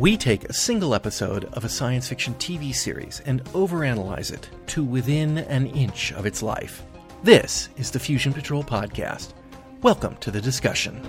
We 0.00 0.16
take 0.16 0.44
a 0.44 0.54
single 0.54 0.94
episode 0.94 1.44
of 1.52 1.66
a 1.66 1.68
science 1.68 2.08
fiction 2.08 2.32
TV 2.36 2.74
series 2.74 3.20
and 3.26 3.44
overanalyze 3.52 4.32
it 4.32 4.48
to 4.68 4.82
within 4.82 5.36
an 5.36 5.66
inch 5.66 6.14
of 6.14 6.24
its 6.24 6.42
life. 6.42 6.82
This 7.22 7.68
is 7.76 7.90
the 7.90 7.98
Fusion 7.98 8.32
Patrol 8.32 8.64
Podcast. 8.64 9.34
Welcome 9.82 10.16
to 10.20 10.30
the 10.30 10.40
discussion. 10.40 11.02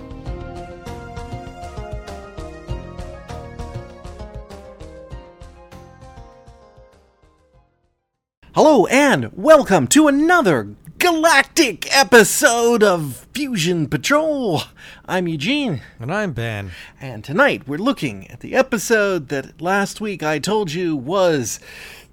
Hello, 8.54 8.84
and 8.88 9.32
welcome 9.32 9.86
to 9.86 10.08
another 10.08 10.68
galactic 11.02 11.92
episode 11.92 12.80
of 12.80 13.26
Fusion 13.34 13.88
Patrol. 13.88 14.62
I'm 15.04 15.26
Eugene. 15.26 15.82
And 15.98 16.14
I'm 16.14 16.32
Ben. 16.32 16.70
And 17.00 17.24
tonight 17.24 17.66
we're 17.66 17.78
looking 17.78 18.30
at 18.30 18.38
the 18.38 18.54
episode 18.54 19.26
that 19.28 19.60
last 19.60 20.00
week 20.00 20.22
I 20.22 20.38
told 20.38 20.70
you 20.70 20.94
was 20.94 21.58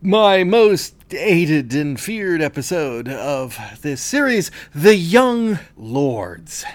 my 0.02 0.44
most 0.44 0.96
hated 1.08 1.72
and 1.76 2.00
feared 2.00 2.42
episode 2.42 3.08
of 3.08 3.60
this 3.84 4.02
series 4.02 4.50
The 4.74 4.96
Young 4.96 5.60
Lords. 5.78 6.66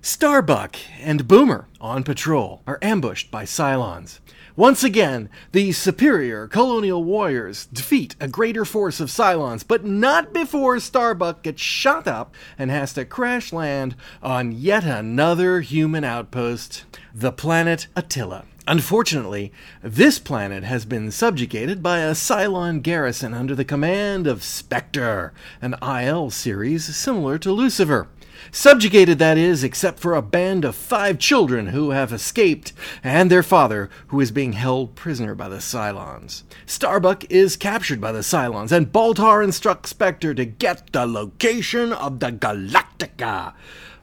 Starbuck 0.00 0.76
and 1.00 1.26
Boomer 1.26 1.66
on 1.80 2.04
patrol 2.04 2.62
are 2.68 2.78
ambushed 2.82 3.32
by 3.32 3.42
Cylons. 3.42 4.20
Once 4.56 4.84
again, 4.84 5.28
the 5.50 5.72
superior 5.72 6.46
colonial 6.46 7.02
warriors 7.02 7.66
defeat 7.72 8.14
a 8.20 8.28
greater 8.28 8.64
force 8.64 9.00
of 9.00 9.08
Cylons, 9.08 9.66
but 9.66 9.84
not 9.84 10.32
before 10.32 10.78
Starbuck 10.78 11.42
gets 11.42 11.60
shot 11.60 12.06
up 12.06 12.32
and 12.56 12.70
has 12.70 12.92
to 12.92 13.04
crash 13.04 13.52
land 13.52 13.96
on 14.22 14.52
yet 14.52 14.84
another 14.84 15.60
human 15.60 16.04
outpost, 16.04 16.84
the 17.12 17.32
planet 17.32 17.88
Attila. 17.96 18.44
Unfortunately, 18.68 19.52
this 19.82 20.20
planet 20.20 20.62
has 20.62 20.84
been 20.84 21.10
subjugated 21.10 21.82
by 21.82 21.98
a 21.98 22.12
Cylon 22.12 22.80
garrison 22.80 23.34
under 23.34 23.56
the 23.56 23.64
command 23.64 24.28
of 24.28 24.44
Spectre, 24.44 25.32
an 25.60 25.74
IL 25.82 26.30
series 26.30 26.96
similar 26.96 27.38
to 27.38 27.50
Lucifer. 27.50 28.06
Subjugated, 28.50 29.18
that 29.18 29.38
is, 29.38 29.64
except 29.64 29.98
for 29.98 30.14
a 30.14 30.22
band 30.22 30.64
of 30.64 30.74
five 30.74 31.18
children 31.18 31.68
who 31.68 31.90
have 31.90 32.12
escaped, 32.12 32.72
and 33.02 33.30
their 33.30 33.42
father, 33.42 33.90
who 34.08 34.20
is 34.20 34.30
being 34.30 34.52
held 34.52 34.94
prisoner 34.94 35.34
by 35.34 35.48
the 35.48 35.56
Cylons. 35.56 36.42
Starbuck 36.66 37.30
is 37.30 37.56
captured 37.56 38.00
by 38.00 38.12
the 38.12 38.20
Cylons, 38.20 38.72
and 38.72 38.92
Baltar 38.92 39.42
instructs 39.42 39.90
Spectre 39.90 40.34
to 40.34 40.44
get 40.44 40.92
the 40.92 41.06
location 41.06 41.92
of 41.92 42.20
the 42.20 42.32
Galactica. 42.32 43.54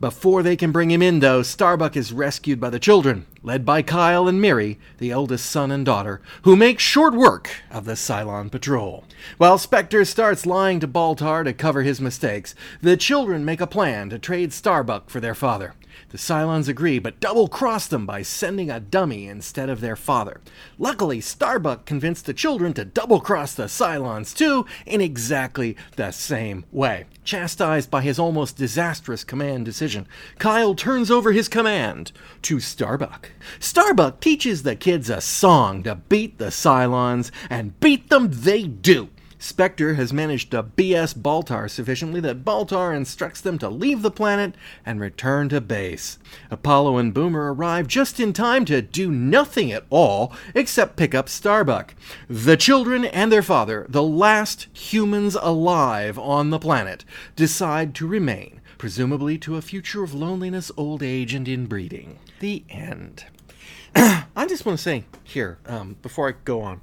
Before 0.02 0.42
they 0.42 0.56
can 0.56 0.72
bring 0.72 0.90
him 0.90 1.04
in, 1.04 1.20
though, 1.20 1.44
Starbuck 1.44 1.96
is 1.96 2.12
rescued 2.12 2.60
by 2.60 2.72
the 2.72 2.80
children, 2.80 3.28
led 3.44 3.64
by 3.64 3.84
Kyle 3.84 4.28
and 4.28 4.42
Miri, 4.42 4.80
the 4.98 5.12
eldest 5.12 5.46
son 5.46 5.70
and 5.70 5.86
daughter, 5.86 6.22
who 6.42 6.56
make 6.56 6.80
short 6.80 7.14
work 7.14 7.52
of 7.70 7.86
the 7.86 7.96
Cylon 7.96 8.50
patrol. 8.50 9.04
While 9.38 9.60
Spectre 9.60 10.04
starts 10.04 10.48
lying 10.48 10.80
to 10.80 10.88
Baltar 10.88 11.44
to 11.44 11.54
cover 11.54 11.84
his 11.84 12.02
mistakes, 12.02 12.56
the 12.82 12.98
children 12.98 13.46
make 13.46 13.62
a 13.62 13.68
plan 13.68 14.10
to 14.10 14.18
trade 14.18 14.54
Starbuck 14.54 15.12
for 15.12 15.20
their 15.20 15.36
father. 15.36 15.76
The 16.12 16.18
Cylons 16.18 16.68
agree, 16.68 17.00
but 17.00 17.22
double 17.22 17.48
cross 17.48 17.88
them 17.88 18.06
by 18.06 18.22
sending 18.22 18.70
a 18.70 18.82
dummy 18.82 19.28
instead 19.28 19.70
of 19.70 19.80
their 19.80 19.96
father. 19.96 20.42
Luckily, 20.78 21.22
Starbuck 21.22 21.86
convinced 21.86 22.26
the 22.26 22.34
children 22.34 22.74
to 22.74 22.84
double 22.84 23.22
cross 23.22 23.54
the 23.54 23.70
Cylons 23.70 24.36
too, 24.36 24.66
in 24.86 25.00
exactly 25.00 25.78
the 25.96 26.12
same 26.12 26.66
way. 26.70 27.06
Chastised 27.24 27.90
by 27.90 28.02
his 28.02 28.20
almost 28.20 28.58
disastrous 28.58 29.24
command 29.24 29.64
decision, 29.64 30.06
Kyle 30.38 30.76
turns 30.76 31.10
over 31.10 31.32
his 31.32 31.48
command 31.48 32.12
to 32.42 32.60
Starbuck. 32.60 33.30
Starbuck 33.62 34.20
teaches 34.20 34.64
the 34.64 34.76
kids 34.76 35.10
a 35.10 35.22
song 35.22 35.82
to 35.84 35.96
beat 35.96 36.40
the 36.40 36.52
Cylons, 36.52 37.32
and 37.50 37.80
beat 37.80 38.10
them 38.10 38.30
they 38.32 38.64
do. 38.64 39.08
Spectre 39.42 39.96
has 39.96 40.14
managed 40.14 40.52
to 40.52 40.62
BS 40.62 41.16
Baltar 41.16 41.68
sufficiently 41.68 42.20
that 42.20 42.46
Baltar 42.46 42.96
instructs 42.96 43.42
them 43.42 43.58
to 43.58 43.70
leave 43.70 44.04
the 44.04 44.12
planet 44.12 44.54
and 44.86 45.00
return 45.00 45.50
to 45.50 45.60
base. 45.60 46.20
Apollo 46.52 46.98
and 46.98 47.12
Boomer 47.12 47.52
arrive 47.52 47.88
just 47.88 48.20
in 48.20 48.34
time 48.34 48.66
to 48.66 48.84
do 48.84 49.10
nothing 49.10 49.72
at 49.72 49.86
all 49.90 50.32
except 50.54 50.96
pick 50.96 51.16
up 51.16 51.28
Starbuck. 51.28 51.96
The 52.30 52.56
children 52.56 53.04
and 53.04 53.32
their 53.32 53.42
father, 53.42 53.88
the 53.90 54.04
last 54.04 54.68
humans 54.74 55.36
alive 55.42 56.20
on 56.20 56.52
the 56.52 56.60
planet, 56.60 57.04
decide 57.36 57.96
to 57.96 58.06
remain, 58.06 58.62
presumably 58.78 59.40
to 59.40 59.58
a 59.58 59.64
future 59.64 60.04
of 60.04 60.14
loneliness, 60.14 60.72
old 60.78 61.02
age, 61.02 61.34
and 61.34 61.48
inbreeding. 61.48 62.20
The 62.42 62.64
end. 62.70 63.26
I 63.96 64.46
just 64.48 64.68
want 64.68 64.78
to 64.78 64.84
say 64.84 65.06
here, 65.24 65.58
um, 65.66 65.96
before 66.04 66.30
I 66.30 66.34
go 66.46 66.62
on, 66.62 66.82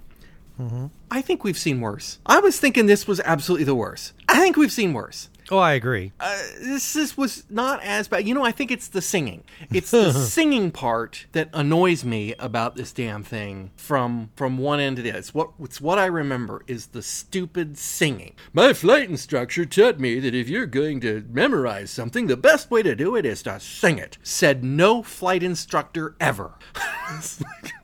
I 1.11 1.23
think 1.23 1.45
we've 1.45 1.59
seen 1.59 1.81
worse. 1.81 2.19
I 2.27 2.41
was 2.41 2.59
thinking 2.59 2.87
this 2.87 3.07
was 3.07 3.21
absolutely 3.21 3.65
the 3.65 3.75
worst. 3.75 4.13
I 4.29 4.41
think 4.41 4.57
we've 4.57 4.73
seen 4.73 4.93
worse. 4.93 5.29
Oh, 5.51 5.59
I 5.59 5.73
agree. 5.73 6.13
Uh, 6.21 6.37
this 6.61 6.93
this 6.93 7.17
was 7.17 7.45
not 7.49 7.83
as 7.83 8.07
bad. 8.09 8.29
You 8.29 8.35
know, 8.35 8.45
I 8.45 8.53
think 8.53 8.71
it's 8.71 8.89
the 8.89 9.01
singing. 9.01 9.45
It's 9.71 9.91
the 9.91 10.13
singing 10.13 10.71
part 10.71 11.27
that 11.33 11.49
annoys 11.53 12.05
me 12.05 12.35
about 12.39 12.77
this 12.77 12.93
damn 12.93 13.23
thing 13.23 13.71
from 13.77 14.31
from 14.37 14.59
one 14.59 14.81
end 14.81 14.97
to 14.97 15.03
the 15.03 15.11
other. 15.11 15.19
It's 15.21 15.33
what 15.33 15.51
it's 15.61 15.81
what 15.81 15.99
I 15.99 16.07
remember 16.07 16.63
is 16.67 16.89
the 16.89 17.03
stupid 17.03 17.79
singing. 17.79 18.35
My 18.53 18.73
flight 18.73 19.09
instructor 19.09 19.65
taught 19.65 19.99
me 19.99 20.21
that 20.21 20.35
if 20.35 20.49
you're 20.49 20.67
going 20.67 21.01
to 21.01 21.25
memorize 21.31 21.91
something, 21.91 22.27
the 22.27 22.37
best 22.37 22.71
way 22.71 22.83
to 22.83 22.95
do 22.95 23.17
it 23.17 23.25
is 23.25 23.43
to 23.45 23.59
sing 23.61 23.99
it. 23.99 24.19
Said 24.23 24.65
no 24.65 25.03
flight 25.03 25.43
instructor 25.43 26.15
ever. 26.21 26.55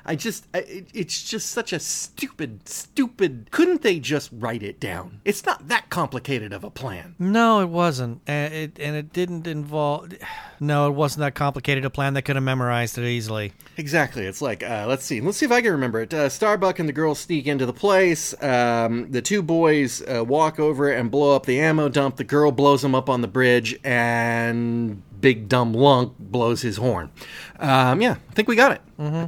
I 0.10 0.16
just, 0.16 0.48
I, 0.56 0.60
it, 0.62 0.88
it's 0.96 1.30
just 1.30 1.52
such 1.52 1.72
a 1.72 1.80
stupid, 1.80 2.68
stupid. 2.68 3.50
Couldn't 3.52 3.84
they 3.84 4.00
just 4.00 4.32
write 4.34 4.64
it 4.64 4.80
down? 4.80 5.22
It's 5.24 5.46
not 5.46 5.68
that 5.68 5.92
complicated 5.92 6.52
of 6.52 6.64
a 6.64 6.72
plan. 6.72 7.14
No, 7.20 7.62
it 7.62 7.70
wasn't. 7.70 8.22
And 8.26 8.52
it, 8.52 8.80
and 8.80 8.96
it 8.96 9.14
didn't 9.14 9.46
involve. 9.46 10.12
No, 10.60 10.88
it 10.88 10.96
wasn't 10.96 11.20
that 11.20 11.36
complicated 11.36 11.86
a 11.86 11.92
plan. 11.92 12.16
They 12.16 12.24
could 12.24 12.38
have 12.38 12.44
memorized 12.44 12.98
it 12.98 13.06
easily. 13.06 13.54
Exactly. 13.78 14.26
It's 14.26 14.42
like, 14.42 14.64
uh, 14.64 14.86
let's 14.88 15.06
see. 15.06 15.22
Let's 15.22 15.38
see 15.38 15.46
if 15.46 15.52
I 15.52 15.62
can 15.62 15.74
remember 15.74 16.02
it. 16.02 16.12
Uh, 16.12 16.28
Starbuck 16.28 16.80
and 16.80 16.90
the 16.90 16.94
girls 16.94 17.20
sneak 17.20 17.46
into 17.46 17.68
the 17.68 17.74
place. 17.74 18.34
Um, 18.42 19.12
the 19.12 19.22
two 19.22 19.44
boys 19.44 20.02
uh, 20.02 20.26
walk 20.26 20.60
over 20.60 20.90
and 20.90 21.12
blow 21.12 21.36
up 21.36 21.46
the 21.46 21.60
ammo 21.60 21.88
dump. 21.88 22.16
The 22.16 22.24
girl 22.24 22.52
blows 22.52 22.82
them 22.82 22.96
up 22.96 23.10
on 23.10 23.22
the 23.22 23.28
bridge, 23.28 23.80
and 23.84 25.04
big 25.22 25.50
dumb 25.50 25.74
lunk 25.74 26.14
blows 26.20 26.62
his 26.62 26.78
horn. 26.78 27.12
Um, 27.60 28.02
yeah, 28.02 28.16
I 28.30 28.34
think 28.34 28.48
we 28.48 28.56
got 28.56 28.72
it. 28.72 28.82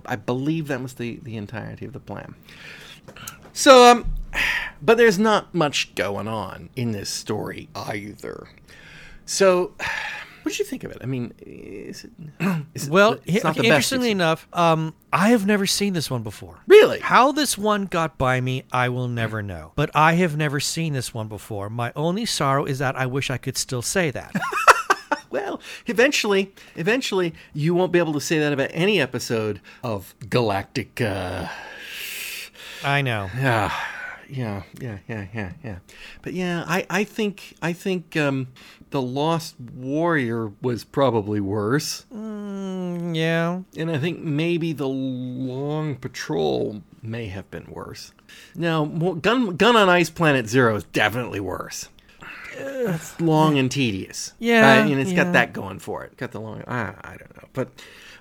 I 0.06 0.16
believe 0.16 0.68
that 0.68 0.82
was 0.82 0.94
the, 0.96 1.20
the 1.24 1.38
entirety 1.38 1.86
of 1.86 1.94
the 1.94 2.00
plan. 2.00 2.36
So, 3.54 3.90
um, 3.92 4.12
but 4.82 4.98
there's 4.98 5.20
not 5.20 5.54
much 5.54 5.94
going 5.96 6.28
on 6.28 6.70
in 6.76 6.92
this 6.92 7.10
story 7.10 7.70
either. 7.76 8.48
So, 9.26 9.74
what 10.44 10.52
did 10.52 10.60
you 10.60 10.66
think 10.66 10.84
of 10.84 10.92
it? 10.92 10.98
I 11.02 11.06
mean, 11.06 11.34
is 11.40 12.06
it, 12.06 12.12
is 12.74 12.88
it 12.88 12.92
Well, 12.92 13.18
it's 13.26 13.44
not 13.44 13.56
the 13.56 13.66
interestingly 13.66 14.08
it's- 14.12 14.16
enough, 14.16 14.48
um, 14.54 14.94
I 15.14 15.30
have 15.30 15.46
never 15.46 15.66
seen 15.68 15.94
this 15.94 16.10
one 16.10 16.24
before. 16.24 16.60
Really? 16.68 17.00
How 17.00 17.32
this 17.32 17.58
one 17.58 17.86
got 17.86 18.18
by 18.18 18.40
me, 18.42 18.64
I 18.72 18.90
will 18.90 19.08
never 19.08 19.42
know. 19.44 19.74
But 19.76 19.90
I 19.94 20.14
have 20.14 20.38
never 20.38 20.60
seen 20.60 20.94
this 20.94 21.14
one 21.14 21.28
before. 21.28 21.70
My 21.70 21.92
only 21.96 22.26
sorrow 22.26 22.66
is 22.66 22.80
that 22.80 22.96
I 22.96 23.06
wish 23.06 23.30
I 23.30 23.38
could 23.38 23.58
still 23.58 23.82
say 23.82 24.12
that. 24.12 24.34
Well, 25.32 25.62
eventually, 25.88 26.54
eventually, 26.76 27.34
you 27.54 27.74
won't 27.74 27.92
be 27.92 28.00
able 28.00 28.14
to 28.14 28.22
say 28.22 28.38
that 28.40 28.52
about 28.54 28.70
any 28.74 29.00
episode 29.00 29.62
of 29.84 30.14
Galactic. 30.30 31.00
Uh, 31.02 31.48
I 32.84 33.02
know. 33.02 33.30
yeah, 33.36 33.72
yeah, 34.30 34.64
yeah, 34.80 34.98
yeah, 35.08 35.26
yeah, 35.34 35.52
yeah. 35.64 35.78
But 36.22 36.34
yeah, 36.34 36.64
I, 36.68 36.86
I 36.90 37.04
think, 37.04 37.56
I 37.62 37.74
think 37.74 38.16
um, 38.18 38.48
the 38.90 39.02
Lost 39.02 39.56
Warrior 39.60 40.52
was 40.62 40.84
probably 40.84 41.40
worse, 41.40 42.06
Mm, 42.14 43.16
yeah. 43.16 43.62
and 43.78 43.90
I 43.92 43.98
think 43.98 44.20
maybe 44.20 44.74
the 44.74 44.88
Long 44.88 45.96
Patrol 45.96 46.82
may 47.02 47.28
have 47.28 47.50
been 47.52 47.68
worse. 47.70 48.12
Now, 48.56 48.86
Gun 48.86 49.56
Gun 49.58 49.76
on 49.76 49.90
Ice 49.90 50.10
Planet 50.10 50.48
Zero 50.48 50.76
is 50.76 50.84
definitely 50.86 51.40
worse. 51.40 51.90
It's 52.62 53.20
long 53.22 53.58
and 53.58 53.72
tedious. 53.72 54.34
Yeah, 54.40 54.80
right? 54.82 54.92
and 54.92 55.00
it's 55.00 55.12
yeah. 55.12 55.24
got 55.24 55.34
that 55.34 55.54
going 55.54 55.80
for 55.80 56.04
it. 56.04 56.18
Got 56.18 56.32
the 56.32 56.40
long. 56.42 56.64
I, 56.68 56.94
I 57.02 57.18
don't 57.18 57.36
know, 57.38 57.48
but 57.54 57.70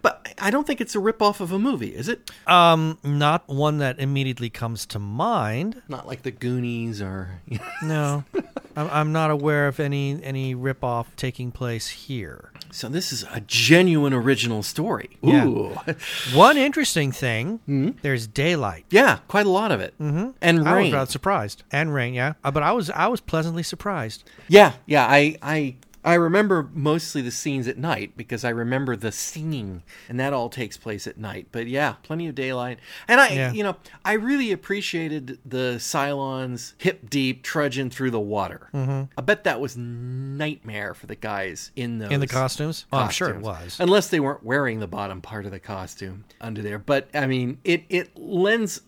but 0.03 0.35
I 0.39 0.51
don't 0.51 0.67
think 0.67 0.81
it's 0.81 0.95
a 0.95 0.99
ripoff 0.99 1.41
of 1.41 1.53
a 1.53 1.59
movie, 1.59 1.95
is 1.95 2.09
it? 2.09 2.31
Um, 2.47 2.99
not 3.03 3.49
one 3.49 3.79
that 3.79 3.99
immediately 3.99 4.51
comes 4.51 4.87
to 4.87 4.99
mind. 4.99 5.83
Not 5.89 6.07
like 6.07 6.23
the 6.23 6.31
Goonies 6.31 7.03
or. 7.03 7.41
No, 7.83 8.25
I'm, 8.77 8.89
I'm 8.91 9.13
not 9.13 9.31
aware 9.31 9.69
of 9.69 9.81
any 9.81 10.23
any 10.23 10.55
ripoff 10.55 11.07
taking 11.17 11.51
place 11.53 11.89
here. 11.89 12.51
so 12.71 12.89
this 12.89 13.13
is 13.13 13.25
a 13.31 13.41
genuine 13.41 14.13
original 14.13 14.63
story. 14.63 15.19
Yeah. 15.23 15.47
Ooh, 15.47 15.77
One 16.35 16.57
interesting 16.57 17.13
thing: 17.13 17.97
there's 18.03 18.27
daylight. 18.27 18.87
yeah, 18.91 19.19
quite 19.29 19.47
a 19.47 19.51
lot 19.51 19.73
of 19.73 19.81
it, 19.81 19.95
mm-hmm. 19.99 20.31
and 20.41 20.59
I 20.61 20.75
was 20.75 20.85
rain. 20.85 20.93
rather 20.93 21.11
surprised, 21.11 21.63
and 21.71 21.93
rain, 21.93 22.15
yeah. 22.15 22.35
Uh, 22.45 22.51
but 22.51 22.63
I 22.63 22.73
was 22.73 22.91
I 22.91 23.09
was 23.09 23.21
pleasantly 23.21 23.63
surprised. 23.63 24.25
Yeah, 24.49 24.73
yeah. 24.87 25.07
I 25.07 25.37
I 25.43 25.77
I 26.03 26.15
remember 26.15 26.69
mostly 26.73 27.21
the 27.21 27.31
scenes 27.31 27.69
at 27.69 27.77
night 27.77 28.13
because 28.17 28.45
I 28.45 28.49
remember 28.51 28.97
the 28.97 29.13
singing, 29.13 29.83
and 30.09 30.19
that 30.19 30.33
all 30.33 30.49
takes 30.49 30.77
place 30.77 31.07
at 31.07 31.19
night. 31.19 31.49
But 31.53 31.67
yeah, 31.67 31.95
plenty 32.03 32.27
of 32.29 32.35
daylight. 32.35 32.79
And 33.07 33.21
I, 33.21 33.29
Yeah. 33.29 33.53
you 33.53 33.63
know, 33.63 33.77
I 34.05 34.15
really 34.15 34.51
appreciated 34.51 35.39
the 35.45 35.77
Cylons 35.79 36.73
hip 36.79 37.11
deep 37.11 37.43
trudging 37.43 37.91
through 37.91 38.13
the 38.13 38.21
water. 38.21 38.69
Mm-hmm. 38.73 39.13
I 39.19 39.21
bet 39.21 39.45
that 39.45 39.61
was 39.61 39.77
nightmare 39.77 40.95
for 40.95 41.07
the 41.07 41.17
guys 41.17 41.71
in 41.77 41.99
those 41.99 42.11
In 42.11 42.21
the 42.21 42.27
costumes? 42.27 42.87
Oh, 42.93 42.99
I'm 42.99 43.11
sure 43.11 43.31
it 43.31 43.41
was. 43.41 43.79
Unless 43.79 44.09
they 44.09 44.21
weren't 44.21 44.43
wearing 44.45 44.81
the 44.81 44.87
bottom 44.87 45.21
part 45.21 45.45
of 45.45 45.51
the 45.51 45.61
costume 45.61 46.25
under 46.41 46.63
there. 46.63 46.79
But 46.79 47.09
I 47.15 47.27
mean, 47.27 47.59
it 47.65 47.85
it 47.89 48.17
lends 48.17 48.81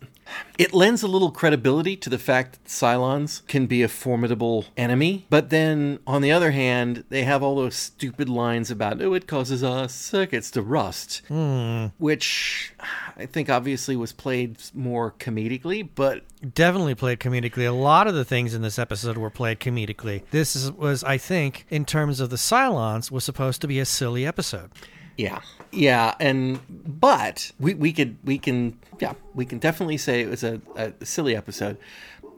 it 0.57 0.73
lends 0.73 1.03
a 1.03 1.07
little 1.07 1.31
credibility 1.31 1.95
to 1.97 2.09
the 2.09 2.17
fact 2.17 2.53
that 2.53 2.65
Cylons 2.65 3.45
can 3.47 3.65
be 3.65 3.81
a 3.81 3.87
formidable 3.87 4.65
enemy. 4.77 5.25
But 5.29 5.49
then 5.49 5.99
on 6.05 6.21
the 6.21 6.31
other 6.31 6.51
hand, 6.51 7.05
they 7.09 7.23
have 7.23 7.43
all 7.43 7.55
those 7.55 7.75
stupid 7.75 8.29
lines 8.29 8.69
about 8.71 9.01
oh, 9.01 9.13
it 9.13 9.27
causes 9.27 9.63
our 9.63 9.89
circuits 9.89 10.51
to 10.51 10.61
rust, 10.61 11.21
hmm. 11.27 11.87
which 11.97 12.73
I 13.17 13.25
think 13.25 13.49
obviously 13.49 13.95
was 13.95 14.11
played 14.11 14.57
more 14.73 15.11
comedically, 15.11 15.87
but 15.93 16.23
Definitely 16.53 16.95
played 16.95 17.21
comedically. 17.21 17.65
A 17.65 17.71
lot 17.71 18.05
of 18.05 18.15
the 18.15 18.25
things 18.25 18.53
in 18.53 18.61
this 18.61 18.77
episode 18.77 19.17
were 19.17 19.29
played 19.29 19.61
comedically. 19.61 20.23
This 20.31 20.57
is, 20.57 20.69
was, 20.73 21.01
I 21.01 21.17
think, 21.17 21.65
in 21.69 21.85
terms 21.85 22.19
of 22.19 22.31
the 22.31 22.35
Cylons, 22.35 23.09
was 23.09 23.23
supposed 23.23 23.61
to 23.61 23.67
be 23.67 23.79
a 23.79 23.85
silly 23.85 24.25
episode. 24.25 24.69
Yeah, 25.17 25.41
yeah, 25.71 26.15
and 26.19 26.59
but 26.99 27.51
we 27.59 27.73
we 27.75 27.93
could 27.93 28.17
we 28.23 28.37
can 28.39 28.79
yeah 28.99 29.13
we 29.35 29.45
can 29.45 29.59
definitely 29.59 29.97
say 29.97 30.21
it 30.21 30.29
was 30.29 30.43
a, 30.43 30.59
a 30.75 31.05
silly 31.05 31.35
episode, 31.35 31.77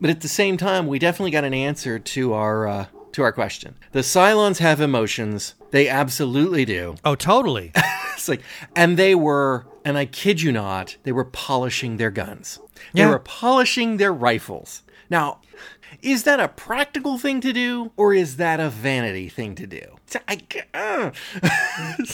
but 0.01 0.10
at 0.10 0.22
the 0.22 0.27
same 0.27 0.57
time 0.57 0.88
we 0.88 1.00
definitely 1.00 1.31
got 1.31 1.44
an 1.45 1.54
answer 1.54 2.00
to 2.00 2.33
our 2.33 2.68
uh, 2.68 2.86
to 3.13 3.22
our 3.24 3.31
question. 3.31 3.75
The 3.94 4.00
Cylons 4.01 4.57
have 4.60 4.81
emotions. 4.81 5.56
They 5.72 5.88
absolutely 5.88 6.66
do. 6.66 6.95
Oh, 7.06 7.16
totally. 7.16 7.72
It's 8.16 8.30
like, 8.30 8.42
and 8.77 8.95
they 8.95 9.13
were, 9.13 9.68
and 9.83 9.98
I 9.98 10.06
kid 10.06 10.42
you 10.42 10.54
not, 10.54 10.95
they 11.04 11.12
were 11.12 11.25
polishing 11.25 11.98
their 11.98 12.10
guns. 12.12 12.60
They 12.94 13.01
Yeah. 13.01 13.10
were 13.10 13.19
polishing 13.19 13.98
their 13.98 14.13
rifles. 14.13 14.83
Now, 15.10 15.42
is 16.01 16.24
that 16.24 16.39
a 16.39 16.48
practical 16.48 17.18
thing 17.18 17.42
to 17.42 17.51
do, 17.51 17.92
or 17.98 18.13
is 18.13 18.38
that 18.38 18.62
a 18.62 18.69
vanity 18.69 19.27
thing 19.27 19.54
to 19.56 19.68
do? 19.68 19.95
I, 20.28 20.42
uh. 20.74 21.12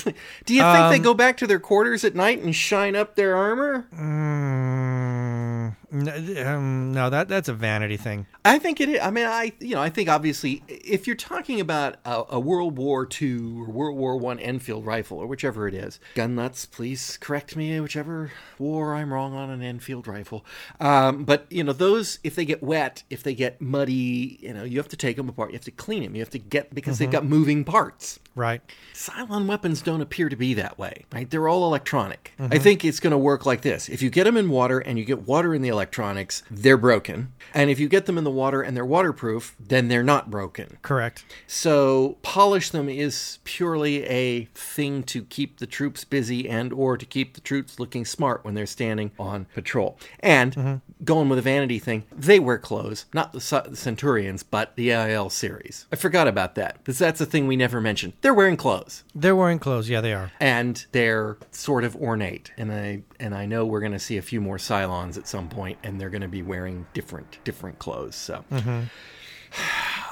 Like, 0.06 0.16
do 0.46 0.54
you 0.54 0.62
think 0.62 0.92
they 0.92 1.00
go 1.00 1.14
back 1.14 1.38
to 1.38 1.48
their 1.48 1.60
quarters 1.60 2.04
at 2.04 2.16
night 2.16 2.40
and 2.42 2.56
shine 2.56 2.96
up 2.96 3.16
their 3.16 3.36
armor? 3.36 3.86
N- 3.94 5.76
um, 5.92 6.94
no, 6.94 7.10
that 7.10 7.28
that's 7.28 7.50
a 7.50 7.54
vanity 7.54 7.98
thing. 7.98 8.26
I 8.46 8.60
think 8.60 8.80
it 8.80 8.90
is. 8.90 9.00
I 9.02 9.12
mean, 9.12 9.26
I 9.26 9.52
you 9.60 9.76
know, 9.76 9.82
I 9.82 9.90
think 9.90 10.08
obviously, 10.10 10.64
if 10.68 11.06
you're 11.06 11.16
talking 11.16 11.60
about 11.60 11.98
a, 12.06 12.24
a 12.30 12.40
World 12.40 12.78
War 12.78 13.08
II 13.22 13.38
or 13.38 13.66
World 13.66 13.98
War 13.98 14.18
One 14.18 14.40
Enfield 14.40 14.86
rifle 14.86 15.18
or 15.18 15.28
whichever 15.28 15.68
it 15.68 15.74
is, 15.74 16.00
gun 16.16 16.36
nuts, 16.36 16.66
please 16.66 17.18
correct 17.18 17.56
me. 17.56 17.80
Whichever 17.80 18.32
war 18.58 18.96
I'm 18.96 19.12
wrong 19.12 19.34
on 19.34 19.50
an 19.50 19.62
Enfield 19.62 20.08
rifle, 20.08 20.46
um, 20.80 21.26
but 21.26 21.46
you 21.50 21.64
know, 21.64 21.74
those 21.74 22.20
if 22.24 22.36
they 22.36 22.46
get 22.46 22.64
wet, 22.64 23.04
if 23.10 23.22
they 23.24 23.36
get 23.36 23.62
muddy, 23.62 24.40
you 24.42 24.54
know, 24.54 24.64
you 24.64 24.78
have 24.78 24.90
to 24.90 24.98
take 24.98 25.18
them 25.18 25.28
apart. 25.28 25.50
You 25.52 25.56
have 25.56 25.66
to 25.66 25.72
clean 25.72 26.04
them. 26.04 26.16
You 26.16 26.22
have 26.22 26.30
to 26.32 26.40
get 26.40 26.74
because 26.74 27.00
they've 27.00 27.12
got 27.12 27.26
moving 27.26 27.64
parts. 27.64 28.20
Right. 28.34 28.62
Cylon 28.94 29.46
weapons 29.46 29.82
don't 29.82 30.00
appear 30.00 30.30
to 30.30 30.38
be 30.38 30.54
that 30.54 30.78
way, 30.78 31.06
right? 31.12 31.30
They're 31.30 31.50
all 31.50 31.66
electronic. 31.66 32.32
I 32.40 32.60
think 32.60 32.86
it's 32.86 33.02
going 33.02 33.12
to 33.12 33.18
work 33.18 33.46
like 33.46 33.62
this. 33.62 33.90
If 33.90 34.02
you 34.02 34.10
get 34.10 34.24
them 34.24 34.38
in 34.38 34.50
water 34.50 34.80
and 34.80 34.98
you 34.98 35.04
get 35.04 35.28
water 35.28 35.54
in 35.54 35.62
the 35.62 35.70
electronics, 35.82 36.44
they're 36.52 36.78
broken. 36.78 37.34
And 37.56 37.72
if 37.72 37.80
you 37.80 37.90
get 37.90 38.06
them 38.06 38.18
in 38.18 38.24
the 38.24 38.32
water 38.32 38.62
and 38.62 38.78
they're 38.78 38.86
waterproof, 38.86 39.56
then 39.60 39.88
they're 39.88 40.04
not 40.04 40.30
broken. 40.30 40.78
Correct. 40.84 41.26
So 41.48 42.18
polish 42.22 42.70
them 42.70 42.88
is 42.88 43.40
purely 43.44 44.06
a 44.06 44.46
thing 44.54 45.02
to 45.04 45.24
keep 45.24 45.58
the 45.58 45.66
troops 45.66 46.04
busy 46.04 46.48
and 46.48 46.72
or 46.72 46.98
to 46.98 47.06
keep 47.06 47.34
the 47.34 47.42
troops 47.42 47.80
looking 47.80 48.06
smart 48.06 48.46
when 48.46 48.54
they're 48.54 48.68
standing 48.68 49.12
on 49.18 49.48
patrol. 49.56 49.98
And 50.20 50.56
mm-hmm. 50.56 51.04
going 51.04 51.30
with 51.30 51.40
a 51.40 51.42
vanity 51.42 51.80
thing, 51.80 52.04
they 52.12 52.40
wear 52.40 52.60
clothes, 52.60 53.06
not 53.14 53.34
the, 53.34 53.40
the 53.70 53.76
Centurions, 53.76 54.44
but 54.44 54.76
the 54.76 54.92
IL 54.92 55.32
series. 55.32 55.88
I 55.92 55.96
forgot 55.96 56.28
about 56.28 56.54
that 56.56 56.78
because 56.78 57.00
that's 57.00 57.20
a 57.20 57.26
thing 57.26 57.48
we 57.48 57.56
never 57.56 57.82
mentioned. 57.82 58.14
They're 58.22 58.36
wearing 58.36 58.58
clothes 58.58 59.04
They're 59.16 59.36
wearing 59.36 59.60
clothes. 59.60 59.90
Yeah, 59.90 60.02
they 60.02 60.14
are. 60.14 60.32
and 60.40 60.86
they're 60.92 61.38
sort 61.52 61.84
of 61.84 61.96
ornate 61.96 62.52
and 62.58 62.72
i 62.72 63.02
and 63.20 63.34
i 63.34 63.46
know 63.46 63.66
we're 63.66 63.80
going 63.80 63.92
to 63.92 64.00
see 64.00 64.18
a 64.18 64.22
few 64.22 64.42
more 64.42 64.58
cylons 64.58 65.18
at 65.18 65.28
some 65.28 65.48
point 65.50 65.71
and 65.84 66.00
they're 66.00 66.10
going 66.10 66.22
to 66.22 66.28
be 66.28 66.42
wearing 66.42 66.86
different 66.94 67.38
different 67.44 67.80
clothes 67.80 68.16
so 68.16 68.44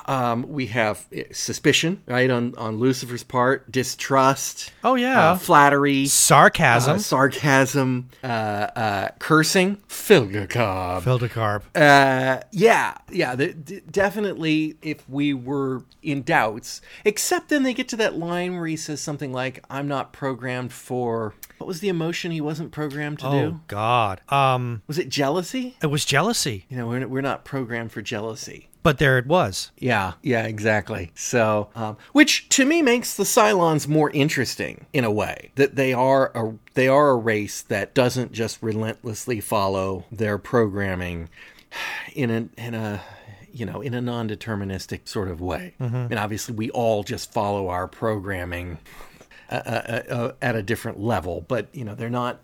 um, 0.09 0.45
we 0.49 0.65
have 0.67 1.05
eh, 1.13 1.23
suspicion 1.31 2.01
right 2.07 2.29
on 2.29 2.53
on 2.57 2.79
lucifer's 2.79 3.23
part 3.23 3.71
distrust 3.71 4.71
Oh 4.83 4.95
yeah. 4.95 5.31
uh, 5.31 5.37
flattery 5.37 6.05
Sarcasm. 6.07 6.95
uh, 6.95 6.97
sarcasm 6.99 8.09
uh, 8.23 8.27
uh, 8.27 9.07
cursing 9.19 9.77
Felgercarb. 9.87 11.03
Felgercarb. 11.03 11.61
Uh, 11.75 12.41
yeah, 12.51 12.95
yeah, 13.11 13.35
the, 13.35 13.53
d- 13.53 13.81
definitely. 13.89 14.75
If 14.81 15.07
we 15.09 15.33
were 15.33 15.83
in 16.01 16.23
doubts, 16.23 16.81
except 17.05 17.49
then 17.49 17.63
they 17.63 17.73
get 17.73 17.87
to 17.89 17.95
that 17.97 18.17
line 18.17 18.55
where 18.57 18.65
he 18.67 18.75
says 18.75 18.99
something 19.01 19.31
like, 19.31 19.63
"I'm 19.69 19.87
not 19.87 20.11
programmed 20.13 20.73
for." 20.73 21.33
What 21.57 21.67
was 21.67 21.79
the 21.81 21.89
emotion 21.89 22.31
he 22.31 22.41
wasn't 22.41 22.71
programmed 22.71 23.19
to 23.19 23.27
Oh 23.27 23.31
do? 23.31 23.37
Oh, 23.55 23.59
God. 23.67 24.21
Um, 24.29 24.81
Was 24.87 24.97
it 24.97 25.09
jealousy? 25.09 25.75
it 25.83 25.87
was 25.87 26.05
jealousy, 26.05 26.65
You 26.69 26.77
know, 26.77 26.87
we're, 26.87 27.05
we're 27.07 27.21
not 27.21 27.43
programmed 27.43 27.91
for 27.91 28.01
jealousy. 28.01 28.69
But 28.83 28.97
there 28.97 29.17
it 29.17 29.27
was. 29.27 29.71
Yeah, 29.77 30.13
yeah, 30.21 30.45
exactly. 30.45 31.11
So, 31.15 31.69
um, 31.75 31.97
which 32.13 32.49
to 32.49 32.65
me 32.65 32.81
makes 32.81 33.15
the 33.15 33.23
Cylons 33.23 33.87
more 33.87 34.09
interesting 34.11 34.85
in 34.93 35.03
a 35.03 35.11
way 35.11 35.51
that 35.55 35.75
they 35.75 35.93
are 35.93 36.31
a 36.35 36.53
they 36.73 36.87
are 36.87 37.09
a 37.09 37.15
race 37.15 37.61
that 37.63 37.93
doesn't 37.93 38.31
just 38.31 38.61
relentlessly 38.61 39.41
follow 39.41 40.05
their 40.11 40.37
programming 40.37 41.29
in 42.13 42.29
a 42.29 42.49
in 42.61 42.73
a 42.73 43.01
you 43.51 43.65
know 43.65 43.81
in 43.81 43.93
a 43.93 44.01
non-deterministic 44.01 45.07
sort 45.07 45.27
of 45.27 45.41
way. 45.41 45.73
And 45.79 46.19
obviously, 46.19 46.55
we 46.55 46.69
all 46.71 47.03
just 47.03 47.33
follow 47.33 47.69
our 47.69 47.87
programming 47.87 48.77
uh, 49.49 49.55
uh, 49.65 50.01
uh, 50.13 50.31
at 50.43 50.55
a 50.55 50.61
different 50.61 50.99
level, 50.99 51.43
but 51.47 51.67
you 51.73 51.83
know 51.83 51.95
they're 51.95 52.09
not. 52.09 52.39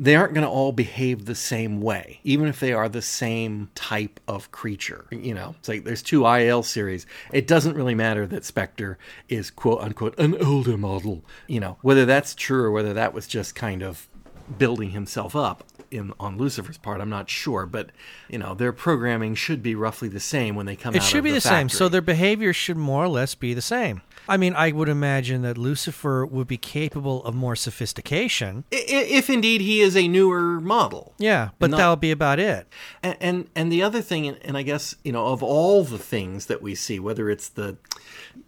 They 0.00 0.14
aren't 0.14 0.32
going 0.32 0.46
to 0.46 0.50
all 0.50 0.72
behave 0.72 1.24
the 1.24 1.34
same 1.34 1.80
way, 1.80 2.20
even 2.22 2.46
if 2.46 2.60
they 2.60 2.72
are 2.72 2.88
the 2.88 3.02
same 3.02 3.68
type 3.74 4.20
of 4.28 4.52
creature. 4.52 5.06
You 5.10 5.34
know, 5.34 5.56
it's 5.58 5.68
like 5.68 5.84
there's 5.84 6.02
two 6.02 6.24
IL 6.26 6.62
series. 6.62 7.04
It 7.32 7.46
doesn't 7.46 7.74
really 7.74 7.96
matter 7.96 8.26
that 8.26 8.44
Spectre 8.44 8.96
is 9.28 9.50
quote 9.50 9.80
unquote 9.80 10.18
an 10.18 10.40
older 10.42 10.76
model. 10.76 11.24
You 11.48 11.60
know, 11.60 11.78
whether 11.82 12.06
that's 12.06 12.34
true 12.34 12.62
or 12.62 12.70
whether 12.70 12.94
that 12.94 13.12
was 13.12 13.26
just 13.26 13.54
kind 13.54 13.82
of 13.82 14.08
building 14.56 14.90
himself 14.90 15.36
up 15.36 15.64
in 15.90 16.12
on 16.20 16.38
Lucifer's 16.38 16.78
part, 16.78 17.00
I'm 17.00 17.10
not 17.10 17.30
sure. 17.30 17.66
But 17.66 17.90
you 18.28 18.38
know, 18.38 18.54
their 18.54 18.72
programming 18.72 19.34
should 19.34 19.62
be 19.62 19.74
roughly 19.74 20.08
the 20.08 20.20
same 20.20 20.54
when 20.54 20.66
they 20.66 20.76
come 20.76 20.94
It 20.94 21.02
should 21.02 21.24
be 21.24 21.32
the, 21.32 21.40
same. 21.40 21.68
So 21.68 21.88
their 21.88 22.02
behavior 22.02 22.52
should 22.52 22.76
more 22.76 23.04
or 23.04 23.08
less 23.08 23.34
be 23.34 23.54
the 23.54 23.62
same. 23.62 24.02
I 24.30 24.36
mean, 24.36 24.54
I 24.54 24.72
would 24.72 24.90
imagine 24.90 25.40
that 25.42 25.56
Lucifer 25.56 26.26
would 26.26 26.46
be 26.46 26.58
capable 26.58 27.24
of 27.24 27.34
more 27.34 27.56
sophistication. 27.56 28.64
If 28.70 29.30
indeed 29.30 29.62
he 29.62 29.80
is 29.80 29.96
a 29.96 30.06
newer 30.06 30.60
model. 30.60 31.14
Yeah, 31.18 31.50
but 31.58 31.70
that 31.70 31.88
would 31.88 32.00
be 32.00 32.10
about 32.10 32.38
it. 32.38 32.66
And, 33.02 33.16
and 33.20 33.50
and 33.56 33.72
the 33.72 33.82
other 33.82 34.02
thing, 34.02 34.28
and 34.28 34.56
I 34.56 34.62
guess 34.62 34.94
you 35.02 35.12
know, 35.12 35.28
of 35.28 35.42
all 35.42 35.82
the 35.82 35.98
things 35.98 36.46
that 36.46 36.60
we 36.60 36.74
see, 36.74 37.00
whether 37.00 37.30
it's 37.30 37.48
the, 37.48 37.78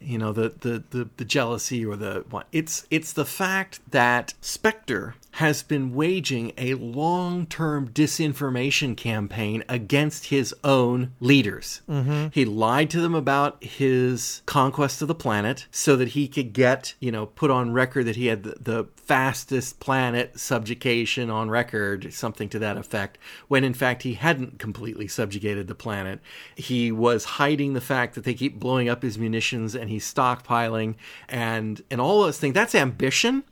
you 0.01 0.19
know, 0.19 0.33
the 0.33 0.51
the 0.61 0.85
the, 0.91 1.09
the 1.17 1.25
jealousy 1.25 1.87
or 1.87 1.97
the 1.97 2.27
what, 2.29 2.47
it's 2.53 2.87
it's 2.91 3.15
the 3.15 3.25
fact 3.25 3.81
that 3.91 4.35
Spectre 4.43 5.15
has 5.33 5.63
been 5.63 5.95
waging 5.95 6.53
a 6.59 6.75
long-term 6.75 7.89
disinformation 7.91 8.97
campaign 8.97 9.63
against 9.69 10.27
his 10.27 10.55
own 10.65 11.13
leaders. 11.21 11.83
Mm-hmm. 11.89 12.29
He 12.33 12.45
lied 12.45 12.91
to 12.91 13.01
them 13.01 13.15
about 13.15 13.63
his 13.63 14.43
conquest 14.47 15.03
of 15.03 15.09
the 15.09 15.15
planet 15.15 15.67
so 15.71 15.97
that 15.97 16.09
he 16.09 16.27
could 16.27 16.53
get, 16.53 16.95
you 17.01 17.13
know, 17.13 17.27
put 17.27 17.51
on 17.51 17.73
record 17.73 18.07
that 18.07 18.17
he 18.17 18.27
had 18.27 18.43
the, 18.43 18.57
the 18.61 18.89
fastest 18.97 19.81
planet 19.81 20.39
subjugation 20.39 21.31
on 21.31 21.51
record, 21.51 22.13
something 22.13 22.49
to 22.49 22.59
that 22.59 22.77
effect, 22.77 23.19
when 23.49 23.65
in 23.65 23.75
fact 23.75 24.03
he 24.03 24.15
hadn't 24.15 24.59
completely 24.59 25.09
subjugated 25.09 25.67
the 25.69 25.75
planet. 25.75 26.21
He 26.57 26.93
was 26.93 27.25
hiding 27.25 27.75
the 27.75 27.81
fact 27.81 28.15
that 28.15 28.25
they 28.25 28.35
keep 28.35 28.59
blowing 28.59 28.89
up 28.89 29.03
his 29.03 29.19
munitions 29.19 29.75
and 29.75 29.91
he's 29.91 30.13
stockpiling 30.13 30.95
and 31.29 31.83
and 31.91 32.01
all 32.01 32.23
those 32.23 32.39
things. 32.39 32.55
That's 32.55 32.75
ambition. 32.75 33.45